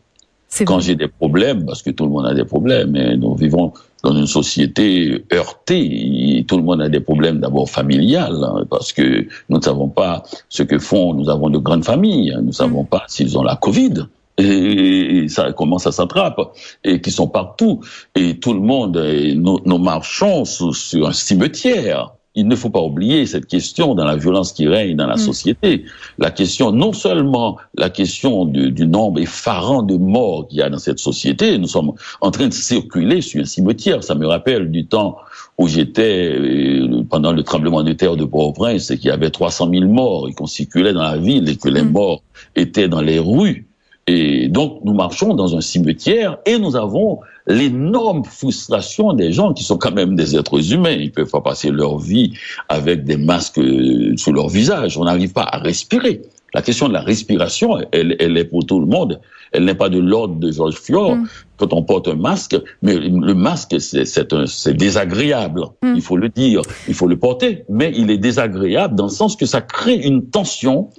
Quand 0.66 0.80
j'ai 0.80 0.96
des 0.96 1.08
problèmes, 1.08 1.66
parce 1.66 1.84
que 1.84 1.92
tout 1.92 2.06
le 2.06 2.10
monde 2.10 2.26
a 2.26 2.34
des 2.34 2.44
problèmes, 2.44 2.96
et 2.96 3.16
nous 3.16 3.36
vivons 3.36 3.72
dans 4.04 4.16
une 4.16 4.26
société 4.26 5.24
heurtée. 5.32 6.44
Tout 6.48 6.58
le 6.58 6.64
monde 6.64 6.82
a 6.82 6.90
des 6.90 7.00
problèmes 7.02 7.40
d'abord 7.40 7.70
familiales, 7.70 8.44
hein, 8.44 8.66
parce 8.70 8.92
que 8.92 9.28
nous 9.50 9.58
ne 9.58 9.62
savons 9.62 9.90
pas 9.90 10.24
ce 10.50 10.64
que 10.64 10.80
font. 10.80 11.14
Nous 11.14 11.30
avons 11.30 11.50
de 11.50 11.60
grandes 11.60 11.86
familles. 11.86 12.32
Hein. 12.32 12.40
nous 12.42 12.48
ne 12.48 12.52
savons 12.52 12.84
mm. 12.84 12.88
pas 12.88 13.04
s'ils 13.08 13.38
ont 13.38 13.44
la 13.44 13.58
Covid 13.58 14.06
et, 14.40 15.28
ça 15.28 15.52
commence 15.54 15.86
à 15.86 15.92
s'attraper 15.92 16.44
et 16.84 17.02
qui 17.02 17.12
sont 17.12 17.28
partout 17.28 17.82
et 18.16 18.40
tout 18.40 18.54
le 18.54 18.62
monde 18.62 18.98
nous, 19.36 19.78
marchons 19.78 20.46
sur, 20.46 21.08
un 21.08 21.14
cimetière 21.14 22.14
il 22.36 22.48
ne 22.48 22.56
faut 22.56 22.70
pas 22.70 22.82
oublier 22.82 23.26
cette 23.26 23.48
question 23.48 23.96
dans 23.96 24.06
la 24.06 24.16
violence 24.16 24.54
qui 24.54 24.68
règne 24.68 24.96
dans 24.96 25.08
la 25.08 25.16
mm. 25.16 25.20
société. 25.20 25.86
La 26.20 26.32
question, 26.32 26.72
non 26.72 26.94
seulement 26.94 27.58
la 27.76 27.90
question 27.90 28.46
du, 28.46 28.88
nombre 28.88 29.20
effarant 29.20 29.82
de 29.82 29.98
morts 29.98 30.48
qu'il 30.48 30.60
y 30.60 30.62
a 30.62 30.70
dans 30.70 30.78
cette 30.78 31.00
société, 31.00 31.58
nous 31.58 31.68
sommes 31.68 31.92
en 32.22 32.32
train 32.32 32.48
de 32.48 32.54
circuler 32.54 33.22
sur 33.22 33.42
un 33.42 33.46
cimetière. 33.46 34.04
Ça 34.04 34.16
me 34.16 34.28
rappelle 34.28 34.72
du 34.72 34.86
temps 34.86 35.18
où 35.58 35.68
j'étais 35.68 36.32
euh, 36.34 37.04
pendant 37.10 37.34
le 37.34 37.44
tremblement 37.44 37.84
de 37.84 37.94
terre 37.94 38.16
de 38.16 38.26
Port-au-Prince 38.26 38.92
et 38.92 38.98
qu'il 38.98 39.10
y 39.10 39.12
avait 39.12 39.32
300 39.32 39.70
000 39.72 39.86
morts 39.86 40.30
et 40.30 40.34
qu'on 40.34 40.48
circulait 40.48 40.94
dans 40.94 41.04
la 41.04 41.18
ville 41.18 41.50
et 41.50 41.58
que 41.58 41.68
les 41.68 41.84
mm. 41.84 41.92
morts 41.92 42.24
étaient 42.56 42.88
dans 42.88 43.02
les 43.02 43.20
rues. 43.20 43.69
Et 44.12 44.48
donc, 44.48 44.80
nous 44.84 44.96
marchons 44.96 45.36
dans 45.36 45.56
un 45.56 45.62
cimetière 45.62 46.40
et 46.48 46.58
nous 46.58 46.76
avons 46.76 47.20
l'énorme 47.46 48.24
frustration 48.26 49.14
des 49.14 49.32
gens 49.32 49.54
qui 49.54 49.64
sont 49.64 49.78
quand 49.78 49.94
même 49.94 50.16
des 50.16 50.36
êtres 50.36 50.74
humains. 50.74 50.98
Ils 51.00 51.12
peuvent 51.12 51.30
pas 51.30 51.42
passer 51.42 51.70
leur 51.70 52.00
vie 52.00 52.34
avec 52.70 53.04
des 53.04 53.18
masques 53.18 53.60
euh, 53.60 54.18
sur 54.18 54.34
leur 54.34 54.50
visage. 54.50 54.98
On 54.98 55.04
n'arrive 55.04 55.32
pas 55.32 55.44
à 55.44 55.60
respirer. 55.60 56.24
La 56.54 56.62
question 56.62 56.88
de 56.88 56.94
la 56.94 57.02
respiration, 57.02 57.78
elle, 57.92 58.16
elle 58.20 58.38
est 58.38 58.46
pour 58.46 58.66
tout 58.66 58.80
le 58.80 58.86
monde. 58.86 59.20
Elle 59.52 59.66
n'est 59.66 59.76
pas 59.76 59.90
de 59.90 60.00
l'ordre 60.00 60.36
de 60.36 60.52
Georges 60.52 60.80
Fior 60.80 61.16
mm. 61.16 61.28
quand 61.58 61.74
on 61.74 61.84
porte 61.84 62.08
un 62.08 62.16
masque, 62.16 62.56
mais 62.82 62.96
le 62.96 63.34
masque, 63.34 63.76
c'est 63.80 64.78
désagréable. 64.78 65.64
Mm. 65.82 65.94
Il 65.96 66.02
faut 66.02 66.18
le 66.18 66.30
dire, 66.30 66.62
il 66.88 66.94
faut 66.94 67.08
le 67.08 67.18
porter, 67.18 67.64
mais 67.70 67.92
il 67.96 68.12
est 68.12 68.18
désagréable 68.18 68.96
dans 68.96 69.06
le 69.06 69.12
sens 69.12 69.36
que 69.36 69.46
ça 69.46 69.62
crée 69.62 69.96
une 69.96 70.30
tension 70.30 70.90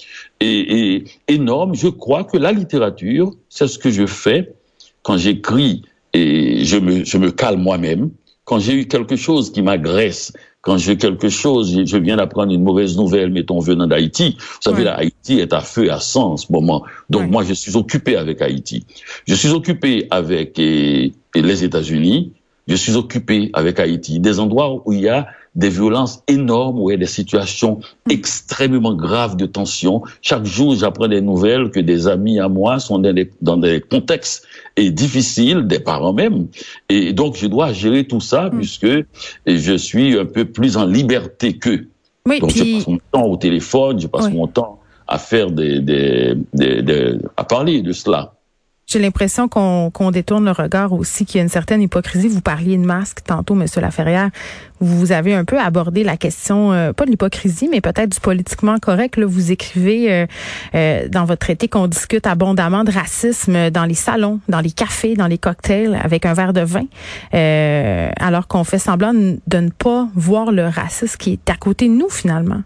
et, 0.40 0.94
et 0.94 1.04
énorme. 1.28 1.74
Je 1.74 1.88
crois 1.88 2.24
que 2.24 2.36
la 2.36 2.52
littérature, 2.52 3.32
c'est 3.48 3.68
ce 3.68 3.78
que 3.78 3.90
je 3.90 4.06
fais 4.06 4.52
quand 5.02 5.16
j'écris 5.16 5.82
et 6.12 6.64
je 6.64 6.76
me, 6.76 7.04
je 7.04 7.18
me 7.18 7.30
calme 7.30 7.62
moi-même. 7.62 8.10
Quand 8.44 8.58
j'ai 8.58 8.74
eu 8.74 8.86
quelque 8.86 9.16
chose 9.16 9.52
qui 9.52 9.62
m'agresse, 9.62 10.32
quand 10.62 10.76
j'ai 10.76 10.96
quelque 10.96 11.30
chose, 11.30 11.74
je 11.86 11.96
viens 11.96 12.16
d'apprendre 12.16 12.52
une 12.52 12.62
mauvaise 12.62 12.96
nouvelle, 12.96 13.30
mettons 13.30 13.60
venant 13.60 13.86
d'Haïti. 13.86 14.36
Vous 14.38 14.58
savez, 14.60 14.84
là, 14.84 14.94
Haïti 14.94 15.38
est 15.38 15.54
à 15.54 15.60
feu 15.60 15.86
et 15.86 15.90
à 15.90 16.00
sang 16.00 16.32
en 16.32 16.36
ce 16.36 16.52
moment. 16.52 16.84
Donc 17.08 17.30
moi, 17.30 17.44
je 17.44 17.54
suis 17.54 17.76
occupé 17.76 18.16
avec 18.16 18.42
Haïti. 18.42 18.84
Je 19.26 19.34
suis 19.34 19.50
occupé 19.50 20.06
avec 20.10 20.58
et, 20.58 21.12
les 21.34 21.64
États-Unis. 21.64 22.32
Je 22.68 22.74
suis 22.74 22.94
occupé 22.94 23.50
avec 23.54 23.80
Haïti. 23.80 24.20
Des 24.20 24.38
endroits 24.38 24.82
où 24.84 24.92
il 24.92 25.00
y 25.00 25.08
a 25.08 25.28
des 25.54 25.70
violences 25.70 26.22
énormes, 26.28 26.78
où 26.78 26.90
il 26.90 26.92
y 26.92 26.96
a 26.96 26.98
des 26.98 27.06
situations 27.06 27.80
extrêmement 28.08 28.94
graves 28.94 29.36
de 29.36 29.46
tension. 29.46 30.02
Chaque 30.20 30.44
jour, 30.44 30.76
j'apprends 30.76 31.08
des 31.08 31.22
nouvelles 31.22 31.70
que 31.70 31.80
des 31.80 32.06
amis 32.06 32.38
à 32.38 32.48
moi 32.48 32.78
sont 32.78 32.98
dans 32.98 33.14
des, 33.14 33.30
dans 33.40 33.56
des 33.56 33.80
contextes 33.80 34.46
difficiles, 34.88 35.66
des 35.66 35.80
parents 35.80 36.14
même. 36.14 36.46
Et 36.88 37.12
donc, 37.12 37.36
je 37.36 37.46
dois 37.46 37.72
gérer 37.72 38.04
tout 38.04 38.20
ça 38.20 38.48
mm. 38.48 38.56
puisque 38.56 38.88
je 39.46 39.76
suis 39.76 40.18
un 40.18 40.24
peu 40.24 40.46
plus 40.46 40.76
en 40.76 40.86
liberté 40.86 41.58
qu'eux. 41.58 41.88
donc, 42.26 42.50
je 42.50 42.76
passe 42.76 42.86
mon 42.86 42.98
temps 43.12 43.26
au 43.26 43.36
téléphone, 43.36 44.00
je 44.00 44.06
passe 44.06 44.30
mon 44.30 44.46
temps 44.46 44.80
à 45.06 45.18
faire 45.18 45.50
des, 45.50 45.80
des, 45.80 46.34
des, 46.54 47.16
à 47.36 47.44
parler 47.44 47.82
de 47.82 47.92
cela. 47.92 48.32
J'ai 48.90 48.98
l'impression 48.98 49.46
qu'on 49.48 50.10
détourne 50.10 50.44
le 50.44 50.50
regard 50.50 50.92
aussi, 50.92 51.24
qu'il 51.24 51.36
y 51.36 51.40
a 51.40 51.44
une 51.44 51.48
certaine 51.48 51.80
hypocrisie. 51.80 52.26
Vous 52.26 52.40
parliez 52.40 52.76
de 52.76 52.84
masque 52.84 53.20
tantôt, 53.24 53.54
Monsieur 53.54 53.80
Laferrière. 53.80 54.30
Vous 54.80 55.12
avez 55.12 55.32
un 55.32 55.44
peu 55.44 55.60
abordé 55.60 56.02
la 56.02 56.16
question, 56.16 56.72
euh, 56.72 56.92
pas 56.92 57.04
de 57.04 57.10
l'hypocrisie, 57.10 57.68
mais 57.70 57.80
peut-être 57.80 58.08
du 58.08 58.18
politiquement 58.18 58.80
correct. 58.80 59.16
Là, 59.16 59.26
vous 59.26 59.52
écrivez 59.52 60.12
euh, 60.12 60.26
euh, 60.74 61.06
dans 61.08 61.24
votre 61.24 61.38
traité 61.38 61.68
qu'on 61.68 61.86
discute 61.86 62.26
abondamment 62.26 62.82
de 62.82 62.90
racisme 62.90 63.70
dans 63.70 63.84
les 63.84 63.94
salons, 63.94 64.40
dans 64.48 64.58
les 64.58 64.72
cafés, 64.72 65.14
dans 65.14 65.28
les 65.28 65.38
cocktails, 65.38 65.96
avec 66.02 66.26
un 66.26 66.34
verre 66.34 66.52
de 66.52 66.62
vin, 66.62 66.86
alors 68.18 68.48
qu'on 68.48 68.64
fait 68.64 68.80
semblant 68.80 69.12
de 69.14 69.58
ne 69.58 69.70
pas 69.70 70.08
voir 70.16 70.50
le 70.50 70.66
racisme 70.66 71.16
qui 71.16 71.34
est 71.34 71.48
à 71.48 71.54
côté 71.54 71.86
de 71.86 71.94
nous 71.94 72.10
finalement. 72.10 72.62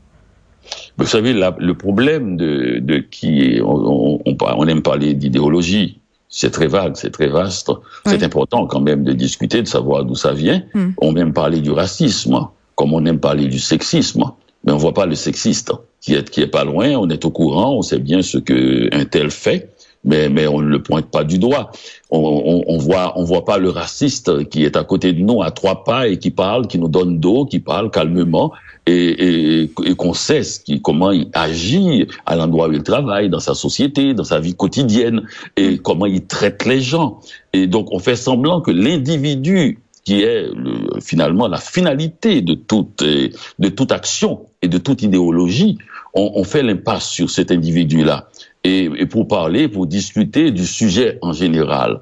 Vous 0.97 1.05
savez, 1.05 1.35
le 1.35 1.75
problème 1.75 2.39
de, 2.39 2.79
de 2.81 2.97
qui 2.97 3.61
on, 3.63 4.23
on, 4.25 4.37
on 4.41 4.67
aime 4.69 4.81
parler 4.81 5.13
d'idéologie 5.13 6.01
c'est 6.37 6.51
très 6.51 6.67
vague, 6.67 6.97
c'est 6.97 7.13
très 7.13 7.29
vaste. 7.29 7.71
C'est 8.07 8.25
important 8.25 8.67
quand 8.67 8.81
même 8.81 9.05
de 9.05 9.13
discuter, 9.13 9.63
de 9.63 9.69
savoir 9.69 10.05
d'où 10.05 10.17
ça 10.17 10.33
vient. 10.33 10.65
Hmm. 10.75 10.91
On 10.99 11.15
aime 11.15 11.33
parler 11.33 11.61
du 11.61 11.71
racisme, 11.71 12.49
comme 12.75 12.93
on 12.93 13.07
aime 13.07 13.21
parler 13.21 13.47
du 13.47 13.61
sexisme, 13.61 14.25
mais 14.65 14.73
on 14.73 14.77
voit 14.77 14.95
pas 14.95 15.07
le 15.07 15.15
sexiste 15.15 15.73
qui 16.01 16.15
est 16.15 16.29
qui 16.29 16.41
est 16.43 16.49
pas 16.49 16.65
loin. 16.65 16.97
On 16.97 17.09
est 17.09 17.25
au 17.25 17.31
courant, 17.31 17.77
on 17.77 17.83
sait 17.83 18.01
bien 18.01 18.21
ce 18.21 18.39
que 18.39 18.89
un 18.93 19.05
tel 19.05 19.31
fait, 19.31 19.71
mais 20.03 20.29
mais 20.29 20.49
on 20.49 20.61
ne 20.61 20.67
le 20.67 20.83
pointe 20.83 21.07
pas 21.07 21.23
du 21.23 21.39
doigt. 21.39 21.71
On, 22.11 22.19
on, 22.19 22.65
on 22.67 22.79
voit 22.79 23.13
on 23.17 23.23
voit 23.23 23.45
pas 23.45 23.59
le 23.59 23.71
raciste 23.71 24.49
qui 24.49 24.65
est 24.65 24.77
à 24.77 24.83
côté 24.83 25.13
de 25.13 25.21
nous 25.21 25.41
à 25.41 25.53
trois 25.53 25.85
pas 25.85 26.09
et 26.09 26.19
qui 26.19 26.33
parle, 26.33 26.67
qui 26.67 26.81
nous 26.81 26.89
donne 26.89 27.21
dos, 27.21 27.47
qui 27.47 27.61
parle 27.61 27.93
calmement 27.93 28.53
et, 28.87 29.63
et, 29.63 29.71
et 29.85 29.95
qu'on 29.95 30.13
sait 30.13 30.43
qui, 30.65 30.83
comment 30.83 31.11
il 31.11 31.29
agit 31.33 32.07
à 32.27 32.37
l'endroit 32.37 32.69
où 32.69 32.73
il 32.73 32.83
travaille, 32.83 33.31
dans 33.31 33.41
sa 33.41 33.55
société, 33.55 34.15
dans 34.15 34.25
sa 34.25 34.41
vie 34.41 34.55
quotidienne, 34.55 35.23
et 35.57 35.73
mm. 35.73 35.79
comment 35.79 36.07
il 36.07 36.27
traite 36.27 36.65
les 36.67 36.81
gens. 36.81 37.21
Et 37.53 37.67
donc 37.67 37.93
on 37.93 37.99
fait 37.99 38.17
semblant 38.17 38.61
que 38.61 38.71
l'individu 38.71 39.79
qui 40.05 40.23
est 40.23 40.49
le, 40.55 41.01
finalement 41.01 41.49
la 41.49 41.59
finalité 41.59 42.43
de 42.43 42.55
toute, 42.55 43.03
de 43.03 43.69
toute 43.71 43.91
action 43.91 44.47
et 44.61 44.69
de 44.69 44.77
toute 44.77 45.03
idéologie, 45.03 45.79
on, 46.13 46.33
on 46.35 46.45
fait 46.45 46.63
l'impasse 46.63 47.09
sur 47.09 47.31
cet 47.31 47.51
individu-là. 47.51 48.29
Et, 48.65 48.91
et 48.97 49.07
pour 49.07 49.29
parler, 49.29 49.69
pour 49.69 49.87
discuter 49.87 50.51
du 50.51 50.67
sujet 50.67 51.19
en 51.23 51.33
général. 51.33 52.01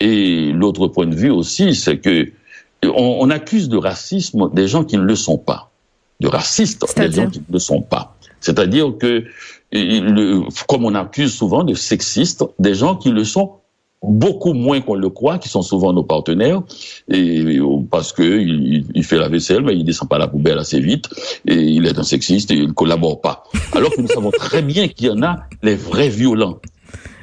Et 0.00 0.52
l'autre 0.52 0.88
point 0.88 1.06
de 1.06 1.14
vue 1.14 1.30
aussi, 1.30 1.74
c'est 1.74 1.98
que 1.98 2.30
on, 2.82 3.18
on 3.20 3.30
accuse 3.30 3.68
de 3.68 3.76
racisme 3.76 4.50
des 4.52 4.68
gens 4.68 4.84
qui 4.84 4.96
ne 4.96 5.02
le 5.02 5.16
sont 5.16 5.38
pas 5.38 5.70
de 6.20 6.28
racistes, 6.28 6.84
des 6.96 7.10
gens 7.10 7.28
qui 7.28 7.40
ne 7.40 7.52
le 7.52 7.58
sont 7.58 7.82
pas. 7.82 8.16
C'est-à-dire 8.40 8.92
que, 8.98 9.24
comme 10.68 10.84
on 10.84 10.94
accuse 10.94 11.32
souvent 11.34 11.64
de 11.64 11.74
sexistes, 11.74 12.44
des 12.58 12.74
gens 12.74 12.96
qui 12.96 13.10
le 13.10 13.24
sont 13.24 13.52
beaucoup 14.02 14.52
moins 14.52 14.80
qu'on 14.80 14.94
le 14.94 15.08
croit, 15.08 15.38
qui 15.38 15.48
sont 15.48 15.62
souvent 15.62 15.92
nos 15.92 16.02
partenaires, 16.02 16.62
et 17.08 17.58
parce 17.90 18.12
que 18.12 18.22
il, 18.22 19.04
fait 19.04 19.16
la 19.16 19.28
vaisselle, 19.28 19.62
mais 19.62 19.74
il 19.74 19.84
descend 19.84 20.08
pas 20.08 20.18
la 20.18 20.28
poubelle 20.28 20.58
assez 20.58 20.80
vite, 20.80 21.08
et 21.46 21.54
il 21.54 21.86
est 21.86 21.98
un 21.98 22.02
sexiste 22.02 22.50
et 22.50 22.54
il 22.54 22.72
collabore 22.74 23.20
pas. 23.20 23.44
Alors 23.72 23.90
que 23.90 24.00
nous 24.00 24.08
savons 24.08 24.30
très 24.30 24.62
bien 24.62 24.88
qu'il 24.88 25.06
y 25.06 25.10
en 25.10 25.22
a 25.22 25.40
les 25.62 25.74
vrais 25.74 26.08
violents. 26.08 26.58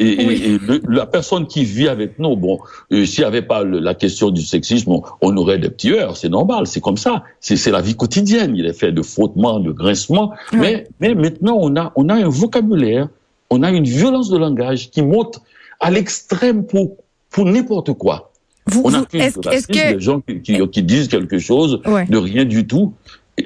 Et, 0.02 0.58
la 0.88 1.06
personne 1.06 1.46
qui 1.46 1.64
vit 1.64 1.88
avec 1.88 2.18
nous, 2.18 2.36
bon, 2.36 2.60
euh, 2.92 3.06
s'il 3.06 3.22
n'y 3.22 3.28
avait 3.28 3.44
pas 3.44 3.64
la 3.64 3.94
question 3.94 4.32
du 4.32 4.42
sexisme, 4.42 5.00
on, 5.22 5.38
aurait 5.38 5.60
des 5.60 5.70
petits 5.70 5.92
heures, 5.92 6.18
c'est 6.18 6.30
normal, 6.30 6.66
c'est 6.66 6.82
comme 6.82 6.98
ça, 6.98 7.24
c'est 7.40 7.70
la 7.70 7.82
vie 7.82 7.96
quotidienne. 7.96 8.56
Il 8.56 8.66
est 8.66 8.74
fait 8.74 8.92
de 8.92 9.02
frottements, 9.02 9.60
de 9.60 9.72
grincements, 9.72 10.32
mais, 10.54 10.88
mais 11.00 11.14
maintenant 11.14 11.58
on 11.60 11.76
a, 11.76 11.92
on 11.96 12.10
a 12.10 12.16
un 12.16 12.30
vocabulaire, 12.30 13.10
on 13.50 13.62
a 13.62 13.72
une 13.72 13.84
violence 13.84 14.30
de 14.30 14.38
langage 14.38 14.90
qui 14.90 15.04
monte 15.04 15.40
à 15.80 15.92
l'extrême 15.92 16.66
pour, 16.66 16.98
pour 17.30 17.46
n'importe 17.46 17.94
quoi. 17.94 18.32
Vous, 18.68 18.82
on 18.86 18.94
accuse 18.94 19.34
que... 19.36 19.94
des 19.94 20.00
gens 20.00 20.22
qui, 20.22 20.42
qui, 20.42 20.84
disent 20.84 21.08
quelque 21.10 21.38
chose 21.40 21.82
de 21.86 22.18
rien 22.18 22.46
du 22.46 22.66
tout. 22.66 22.94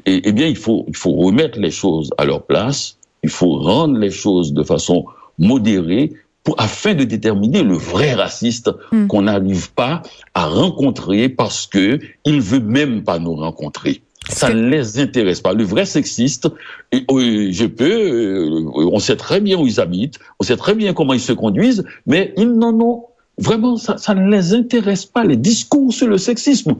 Eh 0.05 0.31
bien, 0.31 0.47
il 0.47 0.57
faut, 0.57 0.85
il 0.87 0.95
faut 0.95 1.11
remettre 1.11 1.59
les 1.59 1.71
choses 1.71 2.11
à 2.17 2.25
leur 2.25 2.43
place. 2.43 2.97
Il 3.23 3.29
faut 3.29 3.57
rendre 3.57 3.97
les 3.97 4.11
choses 4.11 4.53
de 4.53 4.63
façon 4.63 5.05
modérée 5.37 6.11
pour, 6.45 6.55
afin 6.59 6.93
de 6.93 7.03
déterminer 7.03 7.63
le 7.63 7.73
vrai 7.73 8.13
raciste 8.13 8.71
hmm. 8.91 9.07
qu'on 9.07 9.23
n'arrive 9.23 9.73
pas 9.73 10.03
à 10.33 10.45
rencontrer 10.45 11.27
parce 11.27 11.67
que 11.67 11.99
il 12.23 12.39
veut 12.39 12.61
même 12.61 13.03
pas 13.03 13.19
nous 13.19 13.35
rencontrer. 13.35 14.01
Ça 14.29 14.53
ne 14.53 14.69
les 14.69 14.99
intéresse 14.99 15.41
pas. 15.41 15.53
Le 15.53 15.63
vrai 15.63 15.85
sexiste, 15.85 16.47
je 16.91 17.65
peux, 17.65 17.85
euh, 17.85 18.71
on 18.75 18.99
sait 18.99 19.17
très 19.17 19.39
bien 19.39 19.57
où 19.57 19.67
ils 19.67 19.79
habitent, 19.79 20.19
on 20.39 20.43
sait 20.43 20.57
très 20.57 20.73
bien 20.73 20.93
comment 20.93 21.13
ils 21.13 21.19
se 21.19 21.33
conduisent, 21.33 21.83
mais 22.07 22.33
ils 22.37 22.51
n'en 22.51 22.73
ont 22.79 23.05
vraiment, 23.37 23.77
ça, 23.77 23.97
ça, 23.97 24.15
ne 24.15 24.29
les 24.31 24.53
intéresse 24.53 25.05
pas. 25.05 25.23
Les 25.25 25.37
discours 25.37 25.93
sur 25.93 26.07
le 26.07 26.17
sexisme, 26.17 26.75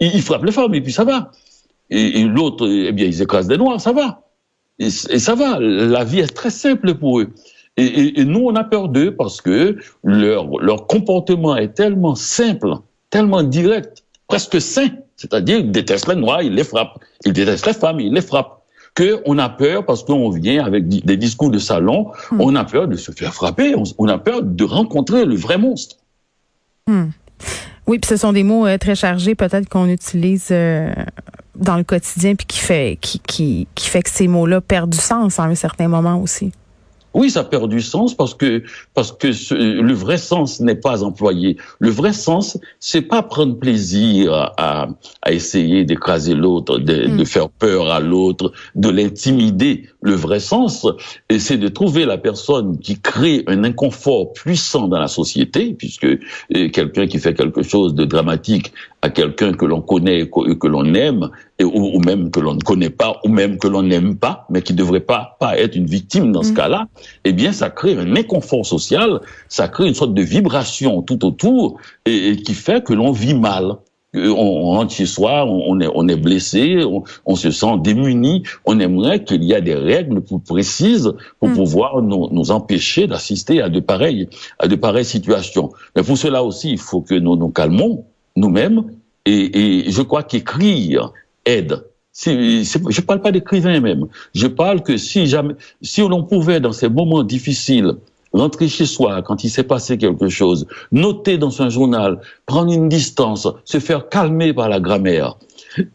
ils, 0.00 0.20
frappent 0.20 0.44
les 0.44 0.52
femmes 0.52 0.74
et 0.74 0.80
puis 0.80 0.92
ça 0.92 1.04
va. 1.04 1.30
Et, 1.88 2.24
l'autre, 2.24 2.68
eh 2.68 2.92
bien, 2.92 3.06
ils 3.06 3.22
écrasent 3.22 3.48
des 3.48 3.56
noirs, 3.56 3.80
ça 3.80 3.92
va. 3.92 4.22
et 4.78 4.90
ça 4.90 5.34
va. 5.34 5.58
La 5.58 6.04
vie 6.04 6.20
est 6.20 6.34
très 6.34 6.50
simple 6.50 6.94
pour 6.94 7.20
eux. 7.20 7.32
Et, 7.80 8.20
et, 8.20 8.24
nous, 8.24 8.40
on 8.40 8.54
a 8.56 8.64
peur 8.64 8.88
d'eux 8.88 9.14
parce 9.14 9.40
que 9.40 9.78
leur, 10.04 10.46
leur 10.60 10.86
comportement 10.86 11.56
est 11.56 11.74
tellement 11.74 12.14
simple, 12.14 12.74
tellement 13.08 13.42
direct, 13.42 14.04
presque 14.26 14.60
sain. 14.60 14.88
C'est-à-dire, 15.16 15.58
ils 15.58 15.70
détestent 15.70 16.08
les 16.08 16.16
noirs, 16.16 16.42
ils 16.42 16.54
les 16.54 16.64
frappent. 16.64 16.98
Ils 17.24 17.32
détestent 17.32 17.66
les 17.66 17.72
femmes, 17.72 18.00
ils 18.00 18.12
les 18.12 18.20
frappent. 18.20 18.62
Que 18.94 19.22
on 19.24 19.38
a 19.38 19.48
peur 19.48 19.86
parce 19.86 20.02
qu'on 20.02 20.30
vient 20.30 20.64
avec 20.64 20.88
des 20.88 21.16
discours 21.16 21.50
de 21.50 21.58
salon, 21.58 22.10
hmm. 22.32 22.40
on 22.40 22.54
a 22.56 22.64
peur 22.64 22.88
de 22.88 22.96
se 22.96 23.12
faire 23.12 23.32
frapper, 23.32 23.74
on, 23.98 24.08
a 24.08 24.18
peur 24.18 24.42
de 24.42 24.64
rencontrer 24.64 25.24
le 25.24 25.36
vrai 25.36 25.58
monstre. 25.58 25.96
Hmm. 26.88 27.10
Oui, 27.86 27.98
puis 27.98 28.08
ce 28.08 28.16
sont 28.16 28.32
des 28.32 28.42
mots 28.42 28.66
euh, 28.66 28.78
très 28.78 28.96
chargés, 28.96 29.34
peut-être 29.34 29.68
qu'on 29.68 29.88
utilise 29.88 30.48
euh, 30.50 30.92
dans 31.54 31.76
le 31.76 31.84
quotidien, 31.84 32.34
puis 32.34 32.46
qui 32.46 32.58
fait 32.58 32.98
qui, 33.00 33.20
qui, 33.20 33.68
qui 33.74 33.88
fait 33.88 34.02
que 34.02 34.10
ces 34.10 34.26
mots-là 34.26 34.60
perdent 34.60 34.90
du 34.90 34.98
sens 34.98 35.38
à 35.38 35.44
un 35.44 35.54
certain 35.54 35.86
moment 35.86 36.20
aussi. 36.20 36.52
Oui, 37.12 37.30
ça 37.30 37.42
perd 37.44 37.68
du 37.68 37.80
sens 37.80 38.14
parce 38.14 38.34
que 38.34 38.62
parce 38.94 39.12
que 39.12 39.28
le 39.54 39.92
vrai 39.92 40.16
sens 40.16 40.60
n'est 40.60 40.76
pas 40.76 41.02
employé. 41.02 41.56
Le 41.78 41.90
vrai 41.90 42.12
sens, 42.12 42.58
c'est 42.78 43.02
pas 43.02 43.22
prendre 43.22 43.58
plaisir 43.58 44.52
à, 44.56 44.88
à 45.22 45.32
essayer 45.32 45.84
d'écraser 45.84 46.34
l'autre, 46.34 46.78
de, 46.78 47.08
mm. 47.08 47.16
de, 47.16 47.24
faire 47.24 47.48
peur 47.48 47.90
à 47.90 48.00
l'autre, 48.00 48.52
de 48.74 48.88
l'intimider. 48.88 49.88
Le 50.02 50.14
vrai 50.14 50.40
sens, 50.40 50.86
c'est 51.38 51.58
de 51.58 51.68
trouver 51.68 52.06
la 52.06 52.16
personne 52.16 52.78
qui 52.78 52.98
crée 52.98 53.44
un 53.46 53.64
inconfort 53.64 54.32
puissant 54.32 54.88
dans 54.88 54.98
la 54.98 55.08
société, 55.08 55.74
puisque 55.74 56.04
euh, 56.04 56.68
quelqu'un 56.72 57.06
qui 57.06 57.18
fait 57.18 57.34
quelque 57.34 57.62
chose 57.62 57.94
de 57.94 58.04
dramatique 58.06 58.72
à 59.02 59.10
quelqu'un 59.10 59.52
que 59.52 59.64
l'on 59.66 59.82
connaît 59.82 60.20
et 60.20 60.30
que, 60.30 60.66
l'on 60.66 60.94
aime, 60.94 61.30
et, 61.58 61.64
ou, 61.64 61.98
même 62.00 62.30
que 62.30 62.40
l'on 62.40 62.54
ne 62.54 62.60
connaît 62.60 62.90
pas, 62.90 63.20
ou 63.24 63.28
même 63.28 63.58
que 63.58 63.68
l'on 63.68 63.82
n'aime 63.82 64.16
pas, 64.16 64.46
mais 64.50 64.62
qui 64.62 64.72
ne 64.72 64.78
devrait 64.78 65.00
pas, 65.00 65.36
pas 65.38 65.58
être 65.58 65.76
une 65.76 65.86
victime 65.86 66.32
dans 66.32 66.42
ce 66.42 66.52
mm. 66.52 66.54
cas-là, 66.54 66.88
eh 67.24 67.32
bien, 67.32 67.52
ça 67.52 67.68
crée 67.70 67.96
un 67.96 68.16
inconfort 68.16 68.64
social, 68.64 69.20
ça 69.48 69.68
crée 69.68 69.88
une 69.88 69.94
sorte 69.94 70.14
de 70.14 70.22
vibration 70.22 71.02
tout 71.02 71.24
autour, 71.26 71.78
et, 72.06 72.36
qui 72.36 72.54
fait 72.54 72.82
que 72.84 72.94
l'on 72.94 73.12
vit 73.12 73.34
mal. 73.34 73.76
On, 74.12 74.72
rentre 74.72 74.92
chez 74.92 75.06
soi, 75.06 75.46
on, 75.46 75.78
est, 75.80 75.88
on 75.94 76.08
est 76.08 76.16
blessé, 76.16 76.82
on, 77.26 77.36
se 77.36 77.50
sent 77.52 77.78
démuni. 77.78 78.42
On 78.64 78.80
aimerait 78.80 79.22
qu'il 79.22 79.44
y 79.44 79.52
ait 79.52 79.62
des 79.62 79.74
règles 79.74 80.20
plus 80.20 80.40
précises 80.40 81.12
pour 81.38 81.50
mm. 81.50 81.54
pouvoir 81.54 82.02
nous, 82.02 82.28
nous 82.32 82.50
empêcher 82.50 83.06
d'assister 83.06 83.62
à 83.62 83.68
de 83.68 83.78
pareilles, 83.78 84.28
à 84.58 84.66
de 84.66 84.74
pareilles 84.74 85.04
situations. 85.04 85.70
Mais 85.94 86.02
pour 86.02 86.18
cela 86.18 86.42
aussi, 86.42 86.72
il 86.72 86.78
faut 86.78 87.02
que 87.02 87.14
nous 87.14 87.36
nous 87.36 87.50
calmons, 87.50 88.04
nous-mêmes, 88.34 88.82
et, 89.26 89.84
et 89.86 89.90
je 89.90 90.02
crois 90.02 90.24
qu'écrire 90.24 91.12
aide. 91.44 91.84
je 92.24 92.30
ne 92.30 93.00
parle 93.02 93.20
pas 93.20 93.30
d'écrivain 93.30 93.78
même. 93.80 94.06
Je 94.34 94.48
parle 94.48 94.82
que 94.82 94.96
si 94.96 95.28
jamais, 95.28 95.54
si 95.82 96.00
l'on 96.00 96.24
pouvait 96.24 96.58
dans 96.58 96.72
ces 96.72 96.88
moments 96.88 97.22
difficiles 97.22 97.92
rentrer 98.32 98.68
chez 98.68 98.86
soi 98.86 99.22
quand 99.22 99.44
il 99.44 99.50
s'est 99.50 99.64
passé 99.64 99.98
quelque 99.98 100.28
chose, 100.28 100.66
noter 100.92 101.38
dans 101.38 101.50
son 101.50 101.70
journal, 101.70 102.20
prendre 102.46 102.72
une 102.72 102.88
distance, 102.88 103.48
se 103.64 103.78
faire 103.78 104.08
calmer 104.08 104.52
par 104.52 104.68
la 104.68 104.80
grammaire 104.80 105.36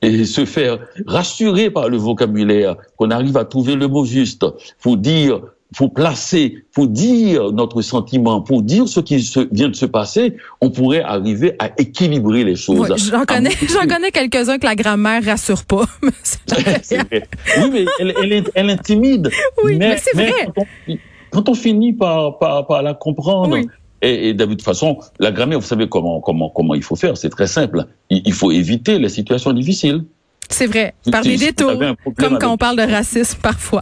et 0.02 0.26
se 0.26 0.46
faire 0.46 0.80
rassurer 1.06 1.70
par 1.70 1.90
le 1.90 1.98
vocabulaire, 1.98 2.76
qu'on 2.98 3.12
arrive 3.12 3.38
à 3.38 3.46
trouver 3.46 3.76
le 3.76 3.88
mot 3.88 4.06
juste 4.06 4.46
pour 4.80 4.98
dire 4.98 5.42
pour 5.76 5.94
placer, 5.94 6.64
pour 6.74 6.88
dire 6.88 7.52
notre 7.52 7.82
sentiment, 7.82 8.42
pour 8.42 8.62
dire 8.62 8.88
ce 8.88 9.00
qui 9.00 9.22
se, 9.22 9.48
vient 9.52 9.68
de 9.68 9.76
se 9.76 9.86
passer, 9.86 10.38
on 10.62 10.70
pourrait 10.70 11.02
arriver 11.02 11.56
à 11.60 11.72
équilibrer 11.78 12.44
les 12.44 12.56
choses. 12.56 12.94
j'en 13.12 13.26
connais, 13.26 13.52
j'en 13.68 13.88
connais 13.88 14.12
quelques-uns 14.12 14.58
que 14.58 14.66
la 14.66 14.76
grammaire 14.76 15.24
rassure 15.24 15.66
pas. 15.66 15.86
oui, 16.02 17.70
mais 17.72 17.86
elle, 18.00 18.44
elle, 18.54 18.70
intimide. 18.70 19.32
Oui, 19.64 19.76
mais, 19.78 19.98
c'est 19.98 20.16
vrai. 20.16 20.98
Quand 21.36 21.50
on, 21.50 21.54
finit 21.54 21.92
par, 21.92 22.40
par, 22.40 22.66
par 22.66 22.82
la 22.82 22.94
comprendre, 22.94 23.58
Et, 24.02 24.34
de 24.34 24.46
toute 24.46 24.62
façon, 24.62 25.00
la 25.20 25.32
grammaire, 25.32 25.60
vous 25.60 25.66
savez 25.66 25.90
comment 25.90 26.22
comment 26.22 26.50
comment 26.50 26.76
il 26.76 26.84
faut 26.84 26.96
faire. 26.96 27.18
C'est 27.18 27.30
très 27.30 27.48
simple. 27.48 27.86
Il, 28.10 28.34
faut 28.34 28.52
éviter 28.52 29.00
les 29.00 29.10
situations 29.10 29.52
difficiles. 29.52 30.06
C'est 30.50 30.68
vrai. 30.68 30.94
Par 31.12 31.24
des 31.24 31.38
détours, 31.38 31.74
comme 32.18 32.38
quand 32.40 32.54
on 32.54 32.58
parle 32.58 32.78
de 32.78 32.90
racisme 32.90 33.40
parfois. 33.42 33.82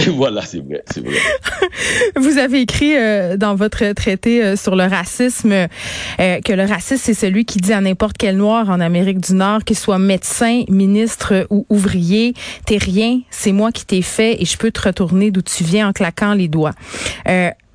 voilà, 0.16 0.42
c'est 0.42 0.60
vrai. 0.60 0.82
Vous 2.16 2.38
avez 2.38 2.60
écrit 2.60 2.96
euh, 2.96 3.36
dans 3.36 3.54
votre 3.54 3.92
traité 3.92 4.42
euh, 4.42 4.56
sur 4.56 4.76
le 4.76 4.84
racisme 4.84 5.52
euh, 5.52 6.40
que 6.40 6.52
le 6.52 6.64
racisme, 6.64 7.02
c'est 7.02 7.14
celui 7.14 7.44
qui 7.44 7.58
dit 7.58 7.72
à 7.72 7.80
n'importe 7.80 8.16
quel 8.18 8.36
noir 8.36 8.70
en 8.70 8.80
Amérique 8.80 9.20
du 9.20 9.34
Nord, 9.34 9.64
qu'il 9.64 9.76
soit 9.76 9.98
médecin, 9.98 10.64
ministre 10.68 11.46
ou 11.50 11.66
ouvrier, 11.68 12.34
t'es 12.66 12.78
rien, 12.78 13.20
c'est 13.30 13.52
moi 13.52 13.72
qui 13.72 13.86
t'ai 13.86 14.02
fait 14.02 14.40
et 14.40 14.44
je 14.44 14.56
peux 14.56 14.70
te 14.70 14.82
retourner 14.82 15.30
d'où 15.30 15.42
tu 15.42 15.64
viens 15.64 15.88
en 15.88 15.92
claquant 15.92 16.34
les 16.34 16.48
doigts 16.48 16.74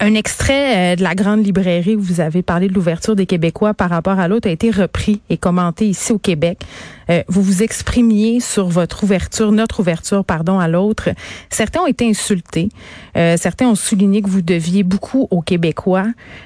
un 0.06 0.14
extrait 0.14 0.94
euh, 0.94 0.96
de 0.96 1.04
la 1.04 1.16
grande 1.16 1.44
librairie 1.44 1.96
où 1.96 2.02
vous 2.02 2.22
avez 2.22 2.44
parlé 2.44 2.68
de 2.68 2.74
l'ouverture 2.74 3.16
des 3.16 3.26
Québécois 3.26 3.74
par 3.74 3.90
rapport 3.90 4.20
à 4.20 4.28
l'autre 4.28 4.48
a 4.48 4.52
été 4.52 4.70
repris 4.70 5.22
et 5.32 5.38
commenté 5.38 5.88
ici 5.88 6.12
au 6.12 6.20
Québec. 6.20 6.60
Euh, 7.10 7.24
vous 7.28 7.42
vous 7.42 7.64
exprimiez 7.64 8.40
sur 8.40 8.68
votre 8.68 9.04
ouverture, 9.04 9.52
notre 9.52 9.80
ouverture, 9.80 10.24
pardon, 10.24 10.60
à 10.60 10.68
l'autre. 10.68 11.10
Certains 11.50 11.82
ont 11.82 11.88
été 11.88 12.08
insultés. 12.08 12.70
Euh, 13.18 13.36
certains 13.38 13.68
ont 13.68 13.76
souligné 13.76 14.22
que 14.22 14.30
vous 14.30 14.44
deviez 14.44 14.84
beaucoup 14.84 15.28
aux 15.32 15.42
Québécois. 15.42 16.06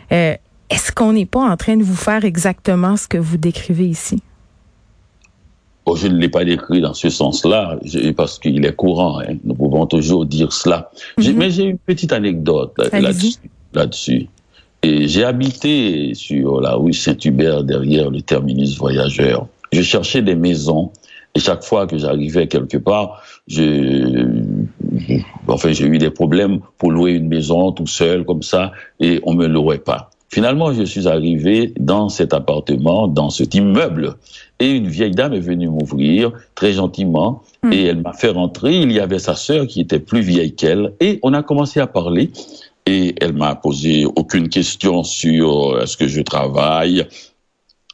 Est-ce 0.09 0.91
qu'on 0.93 1.13
n'est 1.13 1.25
pas 1.25 1.41
en 1.41 1.57
train 1.57 1.75
de 1.75 1.83
vous 1.83 1.95
faire 1.95 2.23
exactement 2.23 2.95
ce 2.95 3.07
que 3.07 3.17
vous 3.17 3.37
décrivez 3.37 3.87
ici? 3.87 4.21
Je 5.95 6.07
ne 6.07 6.17
l'ai 6.17 6.29
pas 6.29 6.45
décrit 6.45 6.81
dans 6.81 6.93
ce 6.93 7.09
sens-là, 7.09 7.79
parce 8.15 8.39
qu'il 8.39 8.65
est 8.65 8.75
courant. 8.75 9.19
Hein. 9.19 9.35
Nous 9.43 9.55
pouvons 9.55 9.85
toujours 9.85 10.25
dire 10.25 10.51
cela. 10.51 10.91
Mhm. 11.17 11.33
Mais 11.35 11.49
j'ai 11.49 11.63
une 11.63 11.77
petite 11.77 12.13
anecdote 12.13 12.73
là-dessus. 13.73 14.27
et 14.81 15.07
j'ai 15.07 15.23
habité 15.23 16.13
sur 16.13 16.61
la 16.61 16.75
rue 16.75 16.93
Saint-Hubert, 16.93 17.63
derrière 17.63 18.09
le 18.09 18.21
terminus 18.21 18.77
voyageur. 18.77 19.47
Je 19.71 19.81
cherchais 19.81 20.21
des 20.21 20.35
maisons. 20.35 20.91
Et 21.35 21.39
chaque 21.39 21.63
fois 21.63 21.85
que 21.85 21.95
j'arrivais 21.97 22.47
quelque 22.47 22.77
part, 22.77 23.21
je, 23.47 24.25
enfin, 25.47 25.71
j'ai 25.71 25.85
eu 25.85 25.99
des 25.99 26.09
problèmes 26.09 26.59
pour 26.79 26.91
louer 26.91 27.11
une 27.11 27.27
maison 27.27 27.71
tout 27.71 27.85
seul, 27.85 28.25
comme 28.25 28.41
ça, 28.41 28.71
et 28.99 29.19
on 29.23 29.35
me 29.35 29.45
louait 29.45 29.77
pas. 29.77 30.08
Finalement, 30.31 30.71
je 30.73 30.83
suis 30.83 31.07
arrivé 31.07 31.73
dans 31.79 32.07
cet 32.07 32.33
appartement, 32.33 33.07
dans 33.07 33.31
cet 33.31 33.55
immeuble, 33.55 34.15
et 34.59 34.69
une 34.69 34.87
vieille 34.87 35.11
dame 35.11 35.33
est 35.33 35.39
venue 35.39 35.69
m'ouvrir 35.69 36.31
très 36.53 36.73
gentiment, 36.73 37.41
hmm. 37.63 37.73
et 37.73 37.85
elle 37.85 38.01
m'a 38.01 38.13
fait 38.13 38.29
rentrer. 38.29 38.75
Il 38.75 38.91
y 38.91 38.99
avait 38.99 39.19
sa 39.19 39.35
sœur 39.35 39.65
qui 39.65 39.81
était 39.81 39.99
plus 39.99 40.21
vieille 40.21 40.53
qu'elle, 40.53 40.93
et 40.99 41.19
on 41.23 41.33
a 41.33 41.41
commencé 41.41 41.79
à 41.79 41.87
parler. 41.87 42.31
Et 42.85 43.15
elle 43.21 43.33
m'a 43.33 43.55
posé 43.55 44.05
aucune 44.05 44.49
question 44.49 45.03
sur 45.03 45.75
euh, 45.75 45.81
est-ce 45.81 45.97
que 45.97 46.07
je 46.07 46.21
travaille, 46.21 47.05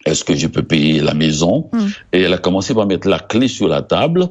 est-ce 0.05 0.23
que 0.23 0.35
je 0.35 0.47
peux 0.47 0.63
payer 0.63 1.01
la 1.01 1.13
maison. 1.13 1.69
Hmm. 1.71 1.87
Et 2.11 2.21
elle 2.21 2.33
a 2.33 2.37
commencé 2.37 2.73
par 2.73 2.85
mettre 2.85 3.07
la 3.07 3.19
clé 3.19 3.47
sur 3.47 3.67
la 3.67 3.81
table 3.81 4.29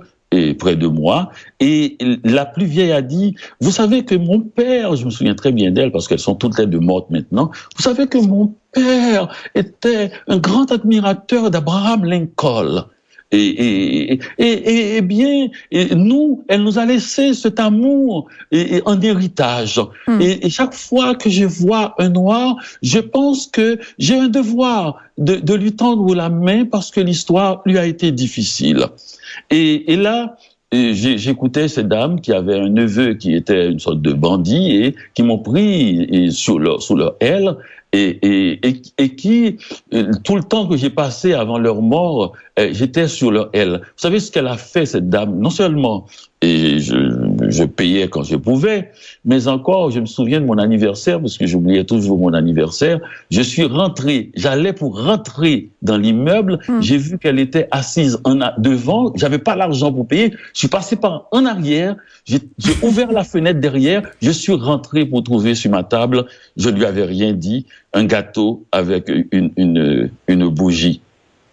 près 0.58 0.76
de 0.76 0.86
moi. 0.86 1.30
Et 1.60 1.96
la 2.24 2.46
plus 2.46 2.66
vieille 2.66 2.92
a 2.92 3.02
dit, 3.02 3.34
vous 3.60 3.70
savez 3.70 4.04
que 4.04 4.14
mon 4.14 4.40
père, 4.40 4.96
je 4.96 5.04
me 5.04 5.10
souviens 5.10 5.34
très 5.34 5.52
bien 5.52 5.70
d'elle 5.70 5.92
parce 5.92 6.08
qu'elles 6.08 6.18
sont 6.18 6.34
toutes 6.34 6.58
les 6.58 6.66
deux 6.66 6.80
mortes 6.80 7.10
maintenant, 7.10 7.50
vous 7.76 7.82
savez 7.82 8.06
que 8.06 8.18
mon 8.18 8.54
père 8.72 9.28
était 9.54 10.10
un 10.28 10.38
grand 10.38 10.70
admirateur 10.72 11.50
d'Abraham 11.50 12.04
Lincoln. 12.04 12.86
Et, 13.34 14.12
et, 14.12 14.20
et, 14.38 14.96
et, 14.96 15.00
bien, 15.02 15.48
nous, 15.94 16.44
elle 16.48 16.62
nous 16.62 16.78
a 16.78 16.86
laissé 16.86 17.34
cet 17.34 17.58
amour 17.58 18.28
et, 18.52 18.80
en 18.84 19.00
héritage. 19.00 19.80
Hmm. 20.06 20.20
Et, 20.20 20.48
chaque 20.50 20.74
fois 20.74 21.14
que 21.14 21.28
je 21.28 21.44
vois 21.44 21.94
un 21.98 22.10
noir, 22.10 22.56
je 22.82 23.00
pense 23.00 23.46
que 23.46 23.78
j'ai 23.98 24.16
un 24.16 24.28
devoir 24.28 25.02
de, 25.18 25.36
de 25.36 25.54
lui 25.54 25.72
tendre 25.72 26.14
la 26.14 26.28
main 26.28 26.64
parce 26.64 26.90
que 26.90 27.00
l'histoire 27.00 27.60
lui 27.66 27.78
a 27.78 27.86
été 27.86 28.12
difficile. 28.12 28.86
Et, 29.50 29.96
là, 29.96 30.36
j'écoutais 30.72 31.68
ces 31.68 31.84
dames 31.84 32.20
qui 32.20 32.32
avaient 32.32 32.58
un 32.58 32.68
neveu 32.68 33.14
qui 33.14 33.34
était 33.34 33.70
une 33.70 33.80
sorte 33.80 34.00
de 34.02 34.12
bandit 34.12 34.76
et 34.76 34.94
qui 35.14 35.22
m'ont 35.22 35.38
pris 35.38 36.30
sur 36.32 36.58
leur, 36.58 36.82
sous 36.82 36.96
leur 36.96 37.16
aile 37.20 37.56
et, 37.94 38.58
et, 38.66 38.82
et, 38.98 39.14
qui, 39.14 39.56
euh, 39.92 40.10
tout 40.24 40.34
le 40.34 40.42
temps 40.42 40.66
que 40.66 40.76
j'ai 40.76 40.90
passé 40.90 41.32
avant 41.32 41.58
leur 41.58 41.80
mort, 41.80 42.32
euh, 42.58 42.70
j'étais 42.72 43.06
sur 43.06 43.30
leur 43.30 43.50
aile. 43.52 43.80
Vous 43.82 43.98
savez 43.98 44.18
ce 44.18 44.32
qu'elle 44.32 44.48
a 44.48 44.56
fait, 44.56 44.84
cette 44.84 45.08
dame? 45.08 45.38
Non 45.38 45.50
seulement 45.50 46.06
et 46.44 46.78
je, 46.78 46.94
je, 47.48 47.64
payais 47.64 48.08
quand 48.08 48.22
je 48.22 48.36
pouvais, 48.36 48.90
mais 49.24 49.48
encore, 49.48 49.90
je 49.90 50.00
me 50.00 50.06
souviens 50.06 50.40
de 50.40 50.46
mon 50.46 50.58
anniversaire, 50.58 51.20
parce 51.20 51.38
que 51.38 51.46
j'oubliais 51.46 51.84
toujours 51.84 52.18
mon 52.18 52.34
anniversaire, 52.34 53.00
je 53.30 53.40
suis 53.40 53.64
rentré, 53.64 54.30
j'allais 54.34 54.72
pour 54.72 55.02
rentrer 55.02 55.70
dans 55.82 55.96
l'immeuble, 55.96 56.58
hmm. 56.68 56.80
j'ai 56.80 56.98
vu 56.98 57.18
qu'elle 57.18 57.38
était 57.38 57.68
assise 57.70 58.18
en 58.24 58.38
devant, 58.58 59.12
j'avais 59.16 59.38
pas 59.38 59.56
l'argent 59.56 59.92
pour 59.92 60.06
payer, 60.06 60.32
je 60.52 60.58
suis 60.58 60.68
passé 60.68 60.96
par 60.96 61.28
en 61.32 61.46
arrière, 61.46 61.96
j'ai 62.26 62.40
ouvert 62.82 63.10
la 63.12 63.24
fenêtre 63.24 63.60
derrière, 63.60 64.02
je 64.20 64.30
suis 64.30 64.54
rentré 64.54 65.06
pour 65.06 65.22
trouver 65.22 65.54
sur 65.54 65.70
ma 65.70 65.82
table, 65.82 66.26
je 66.56 66.68
lui 66.68 66.84
avais 66.84 67.04
rien 67.04 67.32
dit, 67.32 67.66
un 67.94 68.04
gâteau 68.04 68.66
avec 68.72 69.10
une, 69.30 70.10
une, 70.26 70.48
bougie 70.48 71.00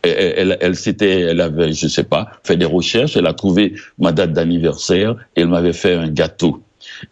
elle, 0.03 0.57
elle, 0.59 0.75
s'était, 0.75 1.21
elle 1.21 1.41
avait, 1.41 1.73
je 1.73 1.87
sais 1.87 2.03
pas, 2.03 2.31
fait 2.43 2.57
des 2.57 2.65
recherches, 2.65 3.15
elle 3.15 3.27
a 3.27 3.33
trouvé 3.33 3.75
ma 3.99 4.11
date 4.11 4.33
d'anniversaire 4.33 5.15
et 5.35 5.41
elle 5.41 5.47
m'avait 5.47 5.73
fait 5.73 5.93
un 5.93 6.09
gâteau. 6.09 6.63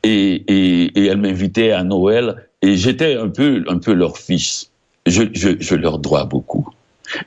Et, 0.02 0.44
et, 0.48 1.00
et 1.00 1.06
elle 1.06 1.18
m'invitait 1.18 1.72
à 1.72 1.84
Noël 1.84 2.48
et 2.64 2.76
j'étais 2.78 3.16
un 3.16 3.30
peu, 3.30 3.64
un 3.68 3.78
peu 3.78 3.94
leur 3.94 4.18
fils. 4.18 4.72
Je, 5.06 5.24
je, 5.34 5.50
je 5.60 5.76
leur 5.76 6.00
dois 6.00 6.26
beaucoup. 6.26 6.68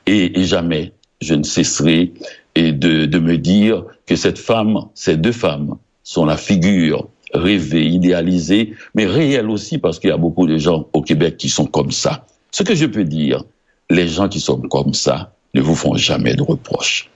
Et, 0.06 0.40
et, 0.40 0.44
jamais 0.44 0.92
je 1.20 1.34
ne 1.34 1.44
cesserai 1.44 2.12
et 2.54 2.72
de, 2.72 3.06
de 3.06 3.18
me 3.18 3.38
dire 3.38 3.84
que 4.06 4.16
cette 4.16 4.38
femme, 4.38 4.86
ces 4.94 5.16
deux 5.16 5.32
femmes, 5.32 5.76
sont 6.02 6.24
la 6.24 6.36
figure 6.36 7.08
rêvée, 7.32 7.86
idéalisée, 7.86 8.74
mais 8.94 9.06
réelle 9.06 9.50
aussi 9.50 9.78
parce 9.78 9.98
qu'il 9.98 10.10
y 10.10 10.12
a 10.12 10.18
beaucoup 10.18 10.46
de 10.46 10.58
gens 10.58 10.88
au 10.92 11.02
Québec 11.02 11.36
qui 11.36 11.48
sont 11.48 11.66
comme 11.66 11.90
ça. 11.90 12.26
Ce 12.50 12.62
que 12.62 12.74
je 12.74 12.86
peux 12.86 13.04
dire, 13.04 13.44
les 13.90 14.08
gens 14.08 14.28
qui 14.28 14.40
sont 14.40 14.60
comme 14.60 14.94
ça, 14.94 15.32
ne 15.54 15.60
vous 15.60 15.74
font 15.74 15.94
jamais 15.94 16.34
de 16.34 16.42
reproches. 16.42 17.10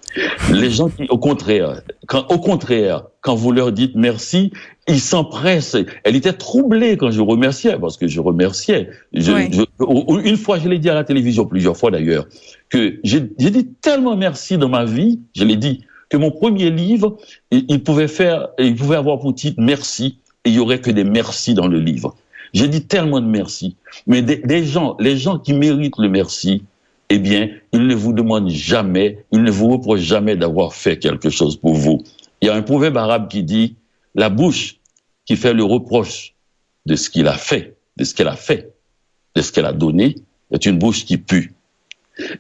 Les 0.51 0.71
gens 0.71 0.89
qui, 0.89 1.07
au 1.09 1.19
contraire, 1.19 1.83
quand, 2.07 2.27
au 2.31 2.39
contraire, 2.39 3.05
quand 3.21 3.35
vous 3.35 3.53
leur 3.53 3.73
dites 3.73 3.95
merci, 3.95 4.53
ils 4.89 5.01
s'empressent. 5.01 5.77
Elle 6.05 6.17
était 6.17 6.33
troublée 6.33 6.97
quand 6.97 7.11
je 7.11 7.21
remerciais, 7.21 7.79
parce 7.79 7.97
que 7.97 8.09
je 8.09 8.21
remerciais. 8.21 8.89
une 9.13 10.37
fois, 10.37 10.59
je 10.59 10.69
l'ai 10.69 10.79
dit 10.79 10.89
à 10.89 10.95
la 10.95 11.05
télévision, 11.05 11.45
plusieurs 11.45 11.77
fois 11.77 11.91
d'ailleurs, 11.91 12.27
que 12.71 12.99
j'ai 13.05 13.21
dit 13.21 13.67
tellement 13.83 14.17
merci 14.17 14.57
dans 14.57 14.69
ma 14.69 14.85
vie, 14.85 15.21
je 15.35 15.45
l'ai 15.45 15.57
dit, 15.57 15.85
que 16.09 16.17
mon 16.17 16.31
premier 16.31 16.71
livre, 16.71 17.17
il, 17.51 17.83
pouvait 17.83 18.09
faire, 18.09 18.49
il 18.59 18.75
pouvait 18.77 18.97
avoir 18.97 19.19
pour 19.19 19.35
titre 19.35 19.61
merci, 19.61 20.19
et 20.45 20.51
il 20.51 20.55
y 20.55 20.59
aurait 20.59 20.81
que 20.81 20.91
des 20.91 21.05
merci 21.05 21.55
dans 21.55 21.67
le 21.67 21.81
livre. 21.81 22.15
J'ai 22.53 22.69
dit 22.69 22.87
tellement 22.87 23.21
de 23.21 23.27
merci. 23.27 23.77
Mais 24.07 24.23
des, 24.23 24.65
gens, 24.65 24.97
les 25.01 25.17
gens 25.17 25.39
qui 25.39 25.53
méritent 25.53 25.99
le 25.99 26.09
merci, 26.09 26.63
eh 27.11 27.19
bien, 27.19 27.51
ils 27.73 27.87
ne 27.87 27.95
vous 27.95 28.13
demandent 28.13 28.49
jamais, 28.49 29.25
ils 29.33 29.43
ne 29.43 29.51
vous 29.51 29.69
reprochent 29.69 30.01
jamais 30.01 30.37
d'avoir 30.37 30.75
fait 30.75 30.99
quelque 30.99 31.31
chose 31.31 31.57
pour 31.57 31.75
vous. 31.75 32.03
Il 32.41 32.47
y 32.47 32.49
a 32.51 32.55
un 32.55 32.63
proverbe 32.63 32.97
arabe 32.97 33.29
qui 33.29 33.43
dit, 33.43 33.77
la 34.15 34.29
bouche 34.29 34.77
qui 35.25 35.37
fait 35.37 35.53
le 35.53 35.65
reproche 35.65 36.35
de 36.87 36.95
ce 36.95 37.11
qu'il 37.11 37.27
a 37.27 37.37
fait, 37.37 37.77
de 37.97 38.05
ce 38.05 38.15
qu'elle 38.15 38.29
a 38.29 38.37
fait, 38.37 38.73
de 39.35 39.43
ce 39.43 39.53
qu'elle 39.53 39.67
a 39.67 39.73
donné, 39.73 40.15
est 40.53 40.67
une 40.67 40.79
bouche 40.79 41.05
qui 41.05 41.19
pue. 41.19 41.53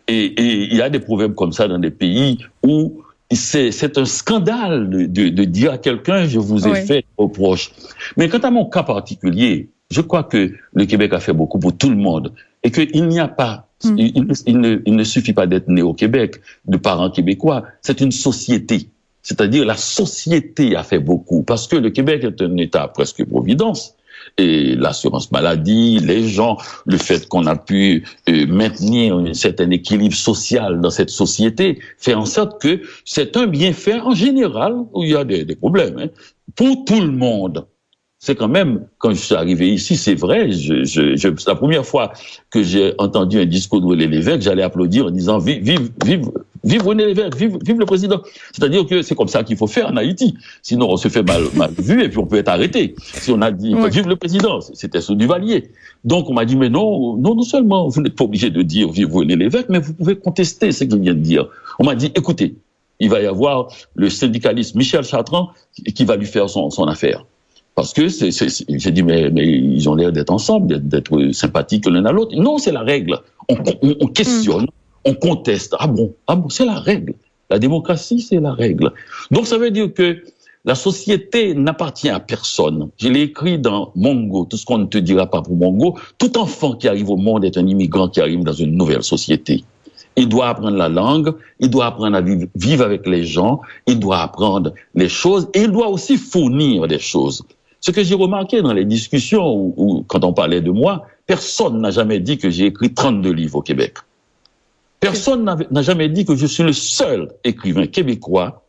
Et, 0.09 0.33
il 0.41 0.75
y 0.75 0.81
a 0.81 0.89
des 0.89 1.01
proverbes 1.01 1.35
comme 1.35 1.53
ça 1.53 1.69
dans 1.69 1.79
des 1.79 1.91
pays 1.91 2.39
où 2.63 3.03
c'est 3.33 3.99
un 3.99 4.05
scandale 4.05 4.89
de, 4.89 5.45
dire 5.45 5.73
à 5.73 5.79
quelqu'un 5.79 6.27
je 6.27 6.39
vous 6.39 6.69
ai 6.69 6.75
fait 6.87 7.05
reproche. 7.17 7.73
Mais 8.17 8.29
quant 8.29 8.39
à 8.39 8.51
mon 8.51 8.67
cas 8.67 8.83
particulier, 8.83 9.71
je 9.91 10.01
crois 10.01 10.25
que 10.25 10.53
le 10.73 10.85
Québec 10.85 11.13
a 11.13 11.21
fait 11.21 11.33
beaucoup 11.33 11.59
pour 11.59 11.77
tout 11.77 11.91
le 11.91 11.97
monde 11.97 12.33
et 12.63 12.71
qu'il 12.71 13.09
n'y 13.09 13.19
a 13.19 13.29
pas, 13.29 13.69
hmm. 13.85 13.97
il, 13.99 14.61
ne, 14.61 14.79
il 14.85 14.97
ne 14.97 15.05
suffit 15.05 15.33
pas 15.33 15.47
d'être 15.47 15.69
né 15.69 15.83
au 15.83 15.93
Québec, 15.93 16.41
de 16.67 16.77
parents 16.77 17.11
québécois, 17.11 17.65
c'est 17.83 18.01
une 18.01 18.13
société. 18.13 18.89
C'est-à-dire 19.23 19.65
la 19.65 19.77
société 19.77 20.77
a 20.77 20.85
fait 20.85 21.01
beaucoup 21.01 21.43
parce 21.43 21.67
que 21.67 21.77
le 21.77 21.91
Québec 21.91 22.23
est 22.25 22.41
un 22.43 22.57
État 22.59 22.87
presque 22.89 23.25
providence 23.25 23.97
et 24.39 24.75
l'assurance 24.77 25.31
maladie, 25.33 25.99
les 25.99 26.29
gens, 26.29 26.57
le 26.87 26.99
fait 26.99 27.29
qu'on 27.29 27.47
a 27.47 27.57
pu 27.57 28.05
euh, 28.29 28.47
maintenir 28.47 29.17
un 29.17 29.35
certain 29.35 29.71
équilibre 29.71 30.15
social 30.15 30.81
dans 30.81 30.91
cette 30.91 31.11
société 31.11 31.79
fait 31.99 32.15
en 32.15 32.27
sorte 32.27 32.61
que 32.61 32.81
c'est 33.05 33.37
un 33.37 33.47
bienfait 33.47 34.01
en 34.01 34.15
général 34.15 34.75
où 34.93 35.05
il 35.05 35.11
y 35.11 35.17
a 35.17 35.25
des, 35.25 35.45
des 35.45 35.57
problèmes 35.57 35.99
hein, 35.99 36.09
pour 36.55 36.85
tout 36.85 37.01
le 37.01 37.13
monde. 37.13 37.67
C'est 38.19 38.35
quand 38.35 38.49
même, 38.49 38.87
quand 38.99 39.11
je 39.11 39.21
suis 39.21 39.35
arrivé 39.35 39.69
ici, 39.69 39.97
c'est 39.97 40.15
vrai, 40.15 40.51
je, 40.51 40.85
je, 40.85 41.17
je, 41.17 41.29
la 41.47 41.55
première 41.55 41.85
fois 41.85 42.13
que 42.51 42.63
j'ai 42.63 42.95
entendu 42.99 43.39
un 43.39 43.45
discours 43.45 43.81
de 43.81 43.87
René 43.87 44.07
Lévesque, 44.07 44.41
j'allais 44.41 44.63
applaudir 44.63 45.07
en 45.07 45.11
disant 45.11 45.39
vive, 45.39 45.63
vive, 45.63 45.91
vive, 46.05 46.31
vive 46.67 46.87
René 46.87 47.07
Lévesque, 47.07 47.37
vive, 47.37 47.59
vive 47.65 47.79
le 47.79 47.87
président. 47.87 48.21
C'est-à-dire 48.53 48.87
que 48.87 49.03
c'est 49.03 49.15
comme 49.15 49.29
ça 49.29 49.45
qu'il 49.45 49.57
faut 49.57 49.67
faire 49.67 49.89
en 49.89 49.97
Haïti. 49.97 50.35
Sinon, 50.63 50.91
on 50.91 50.97
se 50.97 51.09
fait 51.09 51.23
mal, 51.23 51.43
mal 51.55 51.71
vu 51.79 52.03
et 52.03 52.09
puis 52.09 52.19
on 52.19 52.27
peut 52.27 52.37
être 52.37 52.49
arrêté. 52.49 52.95
Si 52.99 53.31
on 53.31 53.41
a 53.41 53.51
dit 53.51 53.75
vive 53.91 54.09
le 54.09 54.17
président, 54.17 54.61
c'était 54.61 55.01
sous 55.01 55.15
Duvalier. 55.15 55.71
Donc 56.05 56.29
on 56.29 56.35
m'a 56.35 56.45
dit 56.45 56.57
mais 56.57 56.69
non, 56.69 57.17
non, 57.17 57.35
non 57.35 57.43
seulement 57.43 57.89
vous 57.89 58.01
n'êtes 58.03 58.17
pas 58.17 58.25
obligé 58.25 58.51
de 58.51 58.63
dire 58.63 58.91
vive 58.91 59.15
René 59.15 59.37
Lévesque, 59.37 59.69
mais 59.69 59.79
vous 59.79 59.95
pouvez 59.95 60.17
contester 60.17 60.73
ce 60.73 60.85
qu'il 60.85 61.01
vient 61.01 61.15
de 61.15 61.21
dire. 61.21 61.49
On 61.79 61.85
m'a 61.85 61.95
dit 61.95 62.13
écoutez, 62.15 62.57
il 63.01 63.11
va 63.11 63.21
y 63.21 63.27
avoir 63.27 63.69
le 63.95 64.11
syndicaliste 64.11 64.75
Michel 64.75 65.05
Chartrand 65.05 65.51
qui 65.95 66.05
va 66.05 66.17
lui 66.17 66.27
faire 66.27 66.49
son, 66.51 66.71
son 66.71 66.85
affaire. 66.85 67.25
Parce 67.77 67.93
que 67.93 68.09
c'est, 68.09 68.31
j'ai 68.71 68.91
dit, 68.91 69.03
mais, 69.03 69.29
mais 69.31 69.47
ils 69.47 69.87
ont 69.87 69.95
l'air 69.95 70.11
d'être 70.11 70.31
ensemble, 70.31 70.89
d'être 70.89 71.31
sympathiques 71.33 71.87
l'un 71.87 72.07
à 72.07 72.13
l'autre. 72.13 72.35
Non, 72.35 72.57
c'est 72.57 72.73
la 72.73 72.81
règle. 72.81 73.21
On, 73.51 73.57
on, 74.01 74.07
questionne, 74.07 74.67
on 75.07 75.15
conteste. 75.15 75.75
Ah 75.79 75.87
bon, 75.87 76.15
ah 76.27 76.37
bon, 76.37 76.49
c'est 76.51 76.67
la 76.67 76.79
règle. 76.79 77.15
La 77.49 77.59
démocratie, 77.59 78.21
c'est 78.21 78.41
la 78.41 78.53
règle. 78.53 78.93
Donc 79.31 79.47
ça 79.47 79.57
veut 79.57 79.71
dire 79.71 79.95
que 79.95 80.23
la 80.65 80.75
société 80.75 81.55
n'appartient 81.55 82.09
à 82.09 82.19
personne. 82.19 82.91
Je 82.99 83.09
l'ai 83.09 83.23
écrit 83.23 83.57
dans 83.59 83.93
Mongo, 83.95 84.47
tout 84.47 84.57
ce 84.57 84.67
qu'on 84.67 84.79
ne 84.79 84.87
te 84.87 84.99
dira 84.99 85.27
pas 85.27 85.41
pour 85.41 85.55
Mongo. 85.55 85.97
Tout 86.19 86.37
enfant 86.39 86.75
qui 86.75 86.89
arrive 86.89 87.09
au 87.09 87.17
monde 87.17 87.45
est 87.45 87.57
un 87.57 87.67
immigrant 87.67 88.09
qui 88.09 88.21
arrive 88.21 88.43
dans 88.43 88.53
une 88.53 88.77
nouvelle 88.77 89.05
société. 89.05 89.63
Il 90.17 90.29
doit 90.29 90.49
apprendre 90.49 90.77
la 90.77 90.89
langue, 90.89 91.33
il 91.61 91.71
doit 91.71 91.87
apprendre 91.87 92.17
à 92.17 92.21
vivre, 92.21 92.85
avec 92.85 93.07
les 93.07 93.25
gens, 93.25 93.61
il 93.87 94.01
doit 94.01 94.19
apprendre 94.23 94.73
les 94.95 95.09
choses 95.09 95.49
et 95.55 95.61
il 95.61 95.71
doit 95.71 95.89
aussi 95.89 96.17
fournir 96.17 96.89
des 96.89 96.99
choses. 96.99 97.45
Ce 97.81 97.93
que 97.93 98.03
j'ai 98.03 98.15
remarqué 98.17 98.63
dans 98.63 98.73
les 98.73 98.87
discussions 98.87 99.73
ou, 99.77 100.05
quand 100.09 100.25
on 100.25 100.33
parlait 100.33 100.63
de 100.63 100.71
moi, 100.71 101.07
personne 101.27 101.81
n'a 101.81 101.91
jamais 101.91 102.19
dit 102.19 102.39
que 102.39 102.51
j'ai 102.51 102.67
écrit 102.67 102.93
32 102.93 103.31
livres 103.31 103.59
au 103.59 103.63
Québec. 103.63 103.99
Personne 105.01 105.45
n'a 105.45 105.83
jamais 105.83 106.09
dit 106.09 106.25
que 106.25 106.35
je 106.35 106.47
suis 106.47 106.63
le 106.63 106.73
seul 106.73 107.33
écrivain 107.45 107.87
québécois 107.87 108.63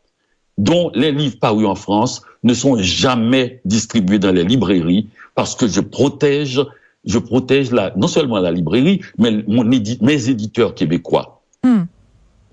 dont 0.58 0.92
les 0.94 1.12
livres 1.12 1.38
parus 1.40 1.68
en 1.68 1.76
France 1.76 2.22
ne 2.44 2.54
sont 2.54 2.78
jamais 2.80 3.62
distribués 3.66 4.20
dans 4.20 4.32
les 4.32 4.44
librairies 4.44 5.08
parce 5.36 5.56
que 5.56 5.68
je 5.68 5.82
protège, 5.82 6.62
je 7.06 7.20
protège 7.20 7.72
la, 7.72 7.94
non 7.96 8.08
seulement 8.08 8.40
la 8.40 8.52
librairie, 8.52 9.02
mais 9.18 9.44
mon 9.48 9.64
mes 9.64 10.30
éditeurs 10.30 10.74
québécois. 10.74 11.42
Hmm. 11.64 11.84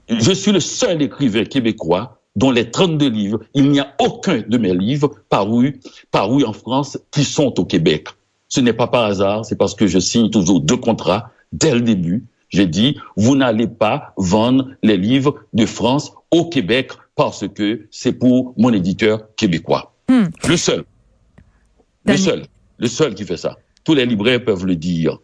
Je 0.09 0.33
suis 0.33 0.53
le 0.53 0.61
seul 0.61 1.01
écrivain 1.03 1.45
québécois 1.45 2.21
dont 2.37 2.51
les 2.51 2.71
32 2.71 3.09
livres, 3.09 3.41
il 3.55 3.71
n'y 3.71 3.81
a 3.81 3.95
aucun 4.01 4.43
de 4.47 4.59
mes 4.59 4.75
livres 4.75 5.13
parus, 5.31 5.75
parus 6.11 6.45
en 6.45 6.53
France 6.53 6.99
qui 7.11 7.25
sont 7.25 7.59
au 7.59 7.65
Québec. 7.65 8.09
Ce 8.49 8.61
n'est 8.61 8.73
pas 8.73 8.89
par 8.89 9.05
hasard, 9.05 9.45
c'est 9.45 9.57
parce 9.57 9.75
que 9.75 9.87
je 9.87 9.99
signe 9.99 10.31
toujours 10.31 10.61
deux 10.61 10.77
contrats 10.77 11.31
dès 11.53 11.73
le 11.73 11.81
début. 11.81 12.25
J'ai 12.55 12.69
dit, 12.69 12.97
vous 13.17 13.35
n'allez 13.35 13.67
pas 13.67 14.15
vendre 14.17 14.69
les 14.85 14.97
livres 14.97 15.41
de 15.55 15.67
France 15.67 16.13
au 16.31 16.49
Québec 16.49 16.93
parce 17.17 17.49
que 17.49 17.89
c'est 17.91 18.13
pour 18.13 18.55
mon 18.57 18.73
éditeur 18.73 19.35
québécois. 19.35 19.93
Hmm. 20.09 20.27
Le 20.47 20.57
seul. 20.57 20.85
Le 22.07 22.17
seul. 22.17 22.45
Le 22.79 22.87
seul 22.87 23.17
qui 23.17 23.25
fait 23.25 23.37
ça. 23.37 23.57
Tous 23.83 23.95
les 23.95 24.07
libraires 24.07 24.45
peuvent 24.45 24.67
le 24.67 24.77
dire. 24.77 25.19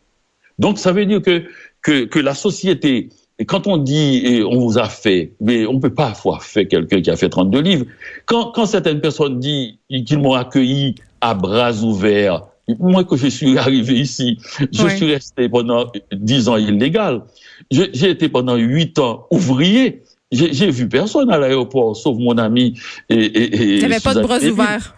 Donc 0.58 0.76
ça 0.78 0.90
veut 0.90 1.06
dire 1.06 1.22
que, 1.22 1.44
que, 1.82 2.06
que 2.06 2.18
la 2.18 2.34
société 2.34 3.10
quand 3.46 3.68
on 3.68 3.76
dit 3.76 4.42
on 4.44 4.58
vous 4.58 4.78
a 4.78 4.88
fait, 4.88 5.32
mais 5.40 5.66
on 5.66 5.74
ne 5.74 5.78
peut 5.78 5.94
pas 5.94 6.08
avoir 6.08 6.42
fait 6.42 6.66
quelqu'un 6.66 7.00
qui 7.00 7.10
a 7.10 7.16
fait 7.16 7.28
32 7.28 7.60
livres. 7.60 7.86
Quand, 8.26 8.50
quand 8.50 8.66
certaines 8.66 9.00
personnes 9.00 9.38
disent 9.38 9.76
qu'ils 9.88 10.18
m'ont 10.18 10.34
accueilli 10.34 10.96
à 11.20 11.34
bras 11.34 11.72
ouverts, 11.82 12.42
moi 12.78 13.04
que 13.04 13.16
je 13.16 13.28
suis 13.28 13.58
arrivé 13.58 13.94
ici, 13.94 14.38
je 14.72 14.88
suis 14.88 15.12
resté 15.12 15.48
pendant 15.48 15.90
10 16.12 16.48
ans 16.48 16.56
illégal. 16.56 17.22
J'ai 17.70 18.10
été 18.10 18.28
pendant 18.28 18.56
8 18.56 18.98
ans 18.98 19.26
ouvrier. 19.30 20.02
J'ai 20.32 20.70
vu 20.70 20.88
personne 20.88 21.30
à 21.30 21.38
l'aéroport, 21.38 21.96
sauf 21.96 22.16
mon 22.18 22.38
ami. 22.38 22.78
Et, 23.08 23.78
et, 23.78 23.84
avait 23.84 23.98
pas 23.98 24.14
de 24.14 24.22
bras 24.22 24.38
ouverts. 24.38 24.94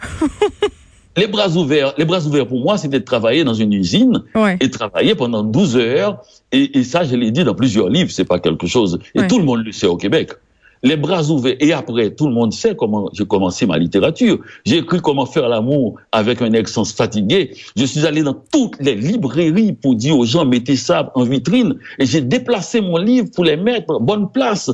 les 1.16 1.26
bras 1.26 1.48
ouverts, 1.48 1.94
les 1.96 2.04
bras 2.04 2.24
ouverts 2.26 2.46
pour 2.46 2.60
moi, 2.60 2.76
c'était 2.76 3.00
de 3.00 3.04
travailler 3.04 3.44
dans 3.44 3.54
une 3.54 3.72
usine 3.72 4.22
et 4.60 4.70
travailler 4.70 5.14
pendant 5.14 5.42
12 5.42 5.76
heures. 5.76 6.22
Et, 6.52 6.78
et 6.78 6.84
ça, 6.84 7.04
je 7.04 7.16
l'ai 7.16 7.30
dit 7.30 7.44
dans 7.44 7.54
plusieurs 7.54 7.88
livres, 7.88 8.10
c'est 8.10 8.26
pas 8.26 8.40
quelque 8.40 8.66
chose. 8.66 8.98
Et 9.14 9.26
tout 9.26 9.38
le 9.38 9.44
monde 9.44 9.64
le 9.64 9.72
sait 9.72 9.86
au 9.86 9.96
Québec. 9.96 10.32
Les 10.82 10.96
bras 10.96 11.30
ouverts. 11.30 11.56
Et 11.60 11.72
après, 11.72 12.10
tout 12.10 12.26
le 12.26 12.32
monde 12.32 12.52
sait 12.52 12.74
comment 12.74 13.08
j'ai 13.12 13.24
commencé 13.24 13.66
ma 13.66 13.78
littérature. 13.78 14.38
J'ai 14.64 14.78
écrit 14.78 15.00
comment 15.00 15.26
faire 15.26 15.48
l'amour 15.48 15.94
avec 16.10 16.42
un 16.42 16.52
ex 16.52 16.76
fatigué. 16.92 17.54
Je 17.76 17.84
suis 17.84 18.04
allé 18.06 18.22
dans 18.22 18.36
toutes 18.52 18.80
les 18.80 18.96
librairies 18.96 19.74
pour 19.74 19.94
dire 19.94 20.18
aux 20.18 20.24
gens, 20.24 20.44
mettez 20.44 20.76
ça 20.76 21.12
en 21.14 21.22
vitrine. 21.22 21.76
Et 21.98 22.06
j'ai 22.06 22.20
déplacé 22.20 22.80
mon 22.80 22.96
livre 22.96 23.28
pour 23.32 23.44
les 23.44 23.56
mettre 23.56 24.00
bonne 24.00 24.30
place. 24.32 24.70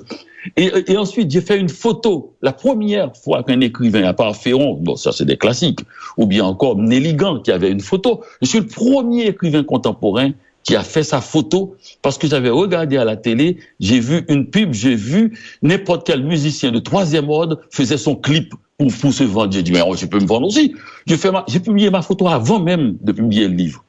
Et, 0.57 0.97
ensuite, 0.97 1.31
j'ai 1.31 1.41
fait 1.41 1.59
une 1.59 1.69
photo. 1.69 2.35
La 2.43 2.53
première 2.53 3.15
fois 3.17 3.43
qu'un 3.43 3.61
écrivain, 3.61 4.05
à 4.05 4.15
part 4.15 4.37
Féron, 4.37 4.79
bon, 4.81 4.97
ça 4.97 5.13
c'est 5.13 5.25
des 5.25 5.37
classiques, 5.37 5.81
ou 6.17 6.27
bien 6.27 6.45
encore 6.45 6.77
Néligan 6.77 7.41
qui 7.41 7.51
avait 7.51 7.71
une 7.71 7.81
photo, 7.81 8.23
je 8.41 8.49
suis 8.49 8.61
le 8.61 8.67
premier 8.67 9.27
écrivain 9.27 9.63
contemporain 9.63 10.31
qui 10.63 10.77
a 10.77 10.83
fait 10.83 11.03
sa 11.03 11.21
photo 11.21 11.77
parce 12.03 12.19
que 12.19 12.27
j'avais 12.27 12.51
regardé 12.51 12.97
à 12.97 13.05
la 13.05 13.17
télé, 13.17 13.59
j'ai 13.81 14.01
vu 14.01 14.25
une 14.29 14.51
pub, 14.51 14.75
j'ai 14.75 14.95
vu 14.95 15.39
n'importe 15.63 16.07
quel 16.07 16.23
musicien 16.23 16.71
de 16.71 16.79
troisième 16.79 17.29
ordre 17.31 17.61
faisait 17.71 17.97
son 17.97 18.17
clip 18.17 18.53
pour, 18.79 18.91
se 19.13 19.25
vendre. 19.25 19.53
J'ai 19.53 19.63
dit, 19.63 19.73
mais 19.73 19.83
je 19.97 20.07
peux 20.07 20.21
me 20.21 20.27
vendre 20.27 20.47
aussi. 20.47 20.75
J'ai 21.07 21.61
publié 21.61 21.91
ma 21.91 22.03
photo 22.03 22.29
avant 22.29 22.61
même 22.61 22.97
de 23.01 23.13
publier 23.13 23.49
le 23.49 23.55
livre. 23.55 23.85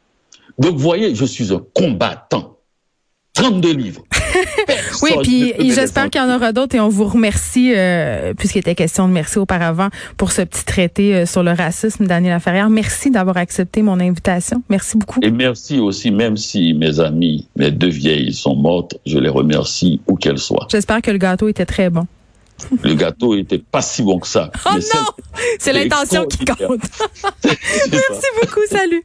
Donc, 0.58 0.74
vous 0.74 0.80
voyez, 0.80 1.16
je 1.16 1.26
suis 1.26 1.54
un 1.54 1.64
combattant. 1.74 2.58
32 3.34 3.74
livres. 3.74 4.04
oui, 5.02 5.12
puis 5.24 5.72
j'espère 5.72 6.10
qu'il 6.10 6.22
y 6.22 6.24
en 6.24 6.36
aura 6.36 6.52
d'autres 6.52 6.76
et 6.76 6.80
on 6.80 6.90
vous 6.90 7.06
remercie, 7.06 7.74
euh, 7.76 8.34
puisqu'il 8.34 8.60
était 8.60 8.76
question 8.76 9.08
de 9.08 9.14
merci 9.14 9.38
auparavant, 9.38 9.90
pour 10.18 10.32
ce 10.32 10.42
petit 10.42 10.66
traité 10.66 11.16
euh, 11.16 11.26
sur 11.26 11.44
le 11.44 11.52
racisme, 11.52 12.06
Daniel 12.06 12.34
Laferrière. 12.34 12.70
Merci 12.70 13.12
d'avoir 13.12 13.38
accepté 13.38 13.82
mon 13.82 14.00
invitation. 14.00 14.64
Merci 14.70 14.98
beaucoup. 14.98 15.20
Et 15.22 15.32
merci 15.32 15.80
aussi, 15.80 16.12
même 16.12 16.38
si 16.38 16.74
mes 16.74 17.00
amis, 17.00 17.48
mes 17.56 17.72
deux 17.72 17.90
vieilles 17.90 18.34
sont 18.34 18.56
mortes, 18.56 18.98
je 19.06 19.18
les 19.18 19.30
remercie 19.30 20.02
où 20.08 20.16
qu'elles 20.16 20.40
soient. 20.40 20.68
J'espère 20.72 21.02
que 21.02 21.12
le 21.12 21.18
gâteau 21.18 21.48
était 21.48 21.66
très 21.66 21.90
bon. 21.90 22.06
Le 22.84 22.94
gâteau 22.94 23.36
était 23.36 23.60
pas 23.60 23.82
si 23.82 24.04
bon 24.04 24.20
que 24.20 24.28
ça. 24.28 24.52
Oh 24.66 24.76
non! 24.76 25.06
C'est 25.60 25.72
l'intention 25.72 26.26
qui 26.26 26.44
compte. 26.44 26.82
merci 27.46 28.28
beaucoup. 28.42 28.62
Salut. 28.70 29.04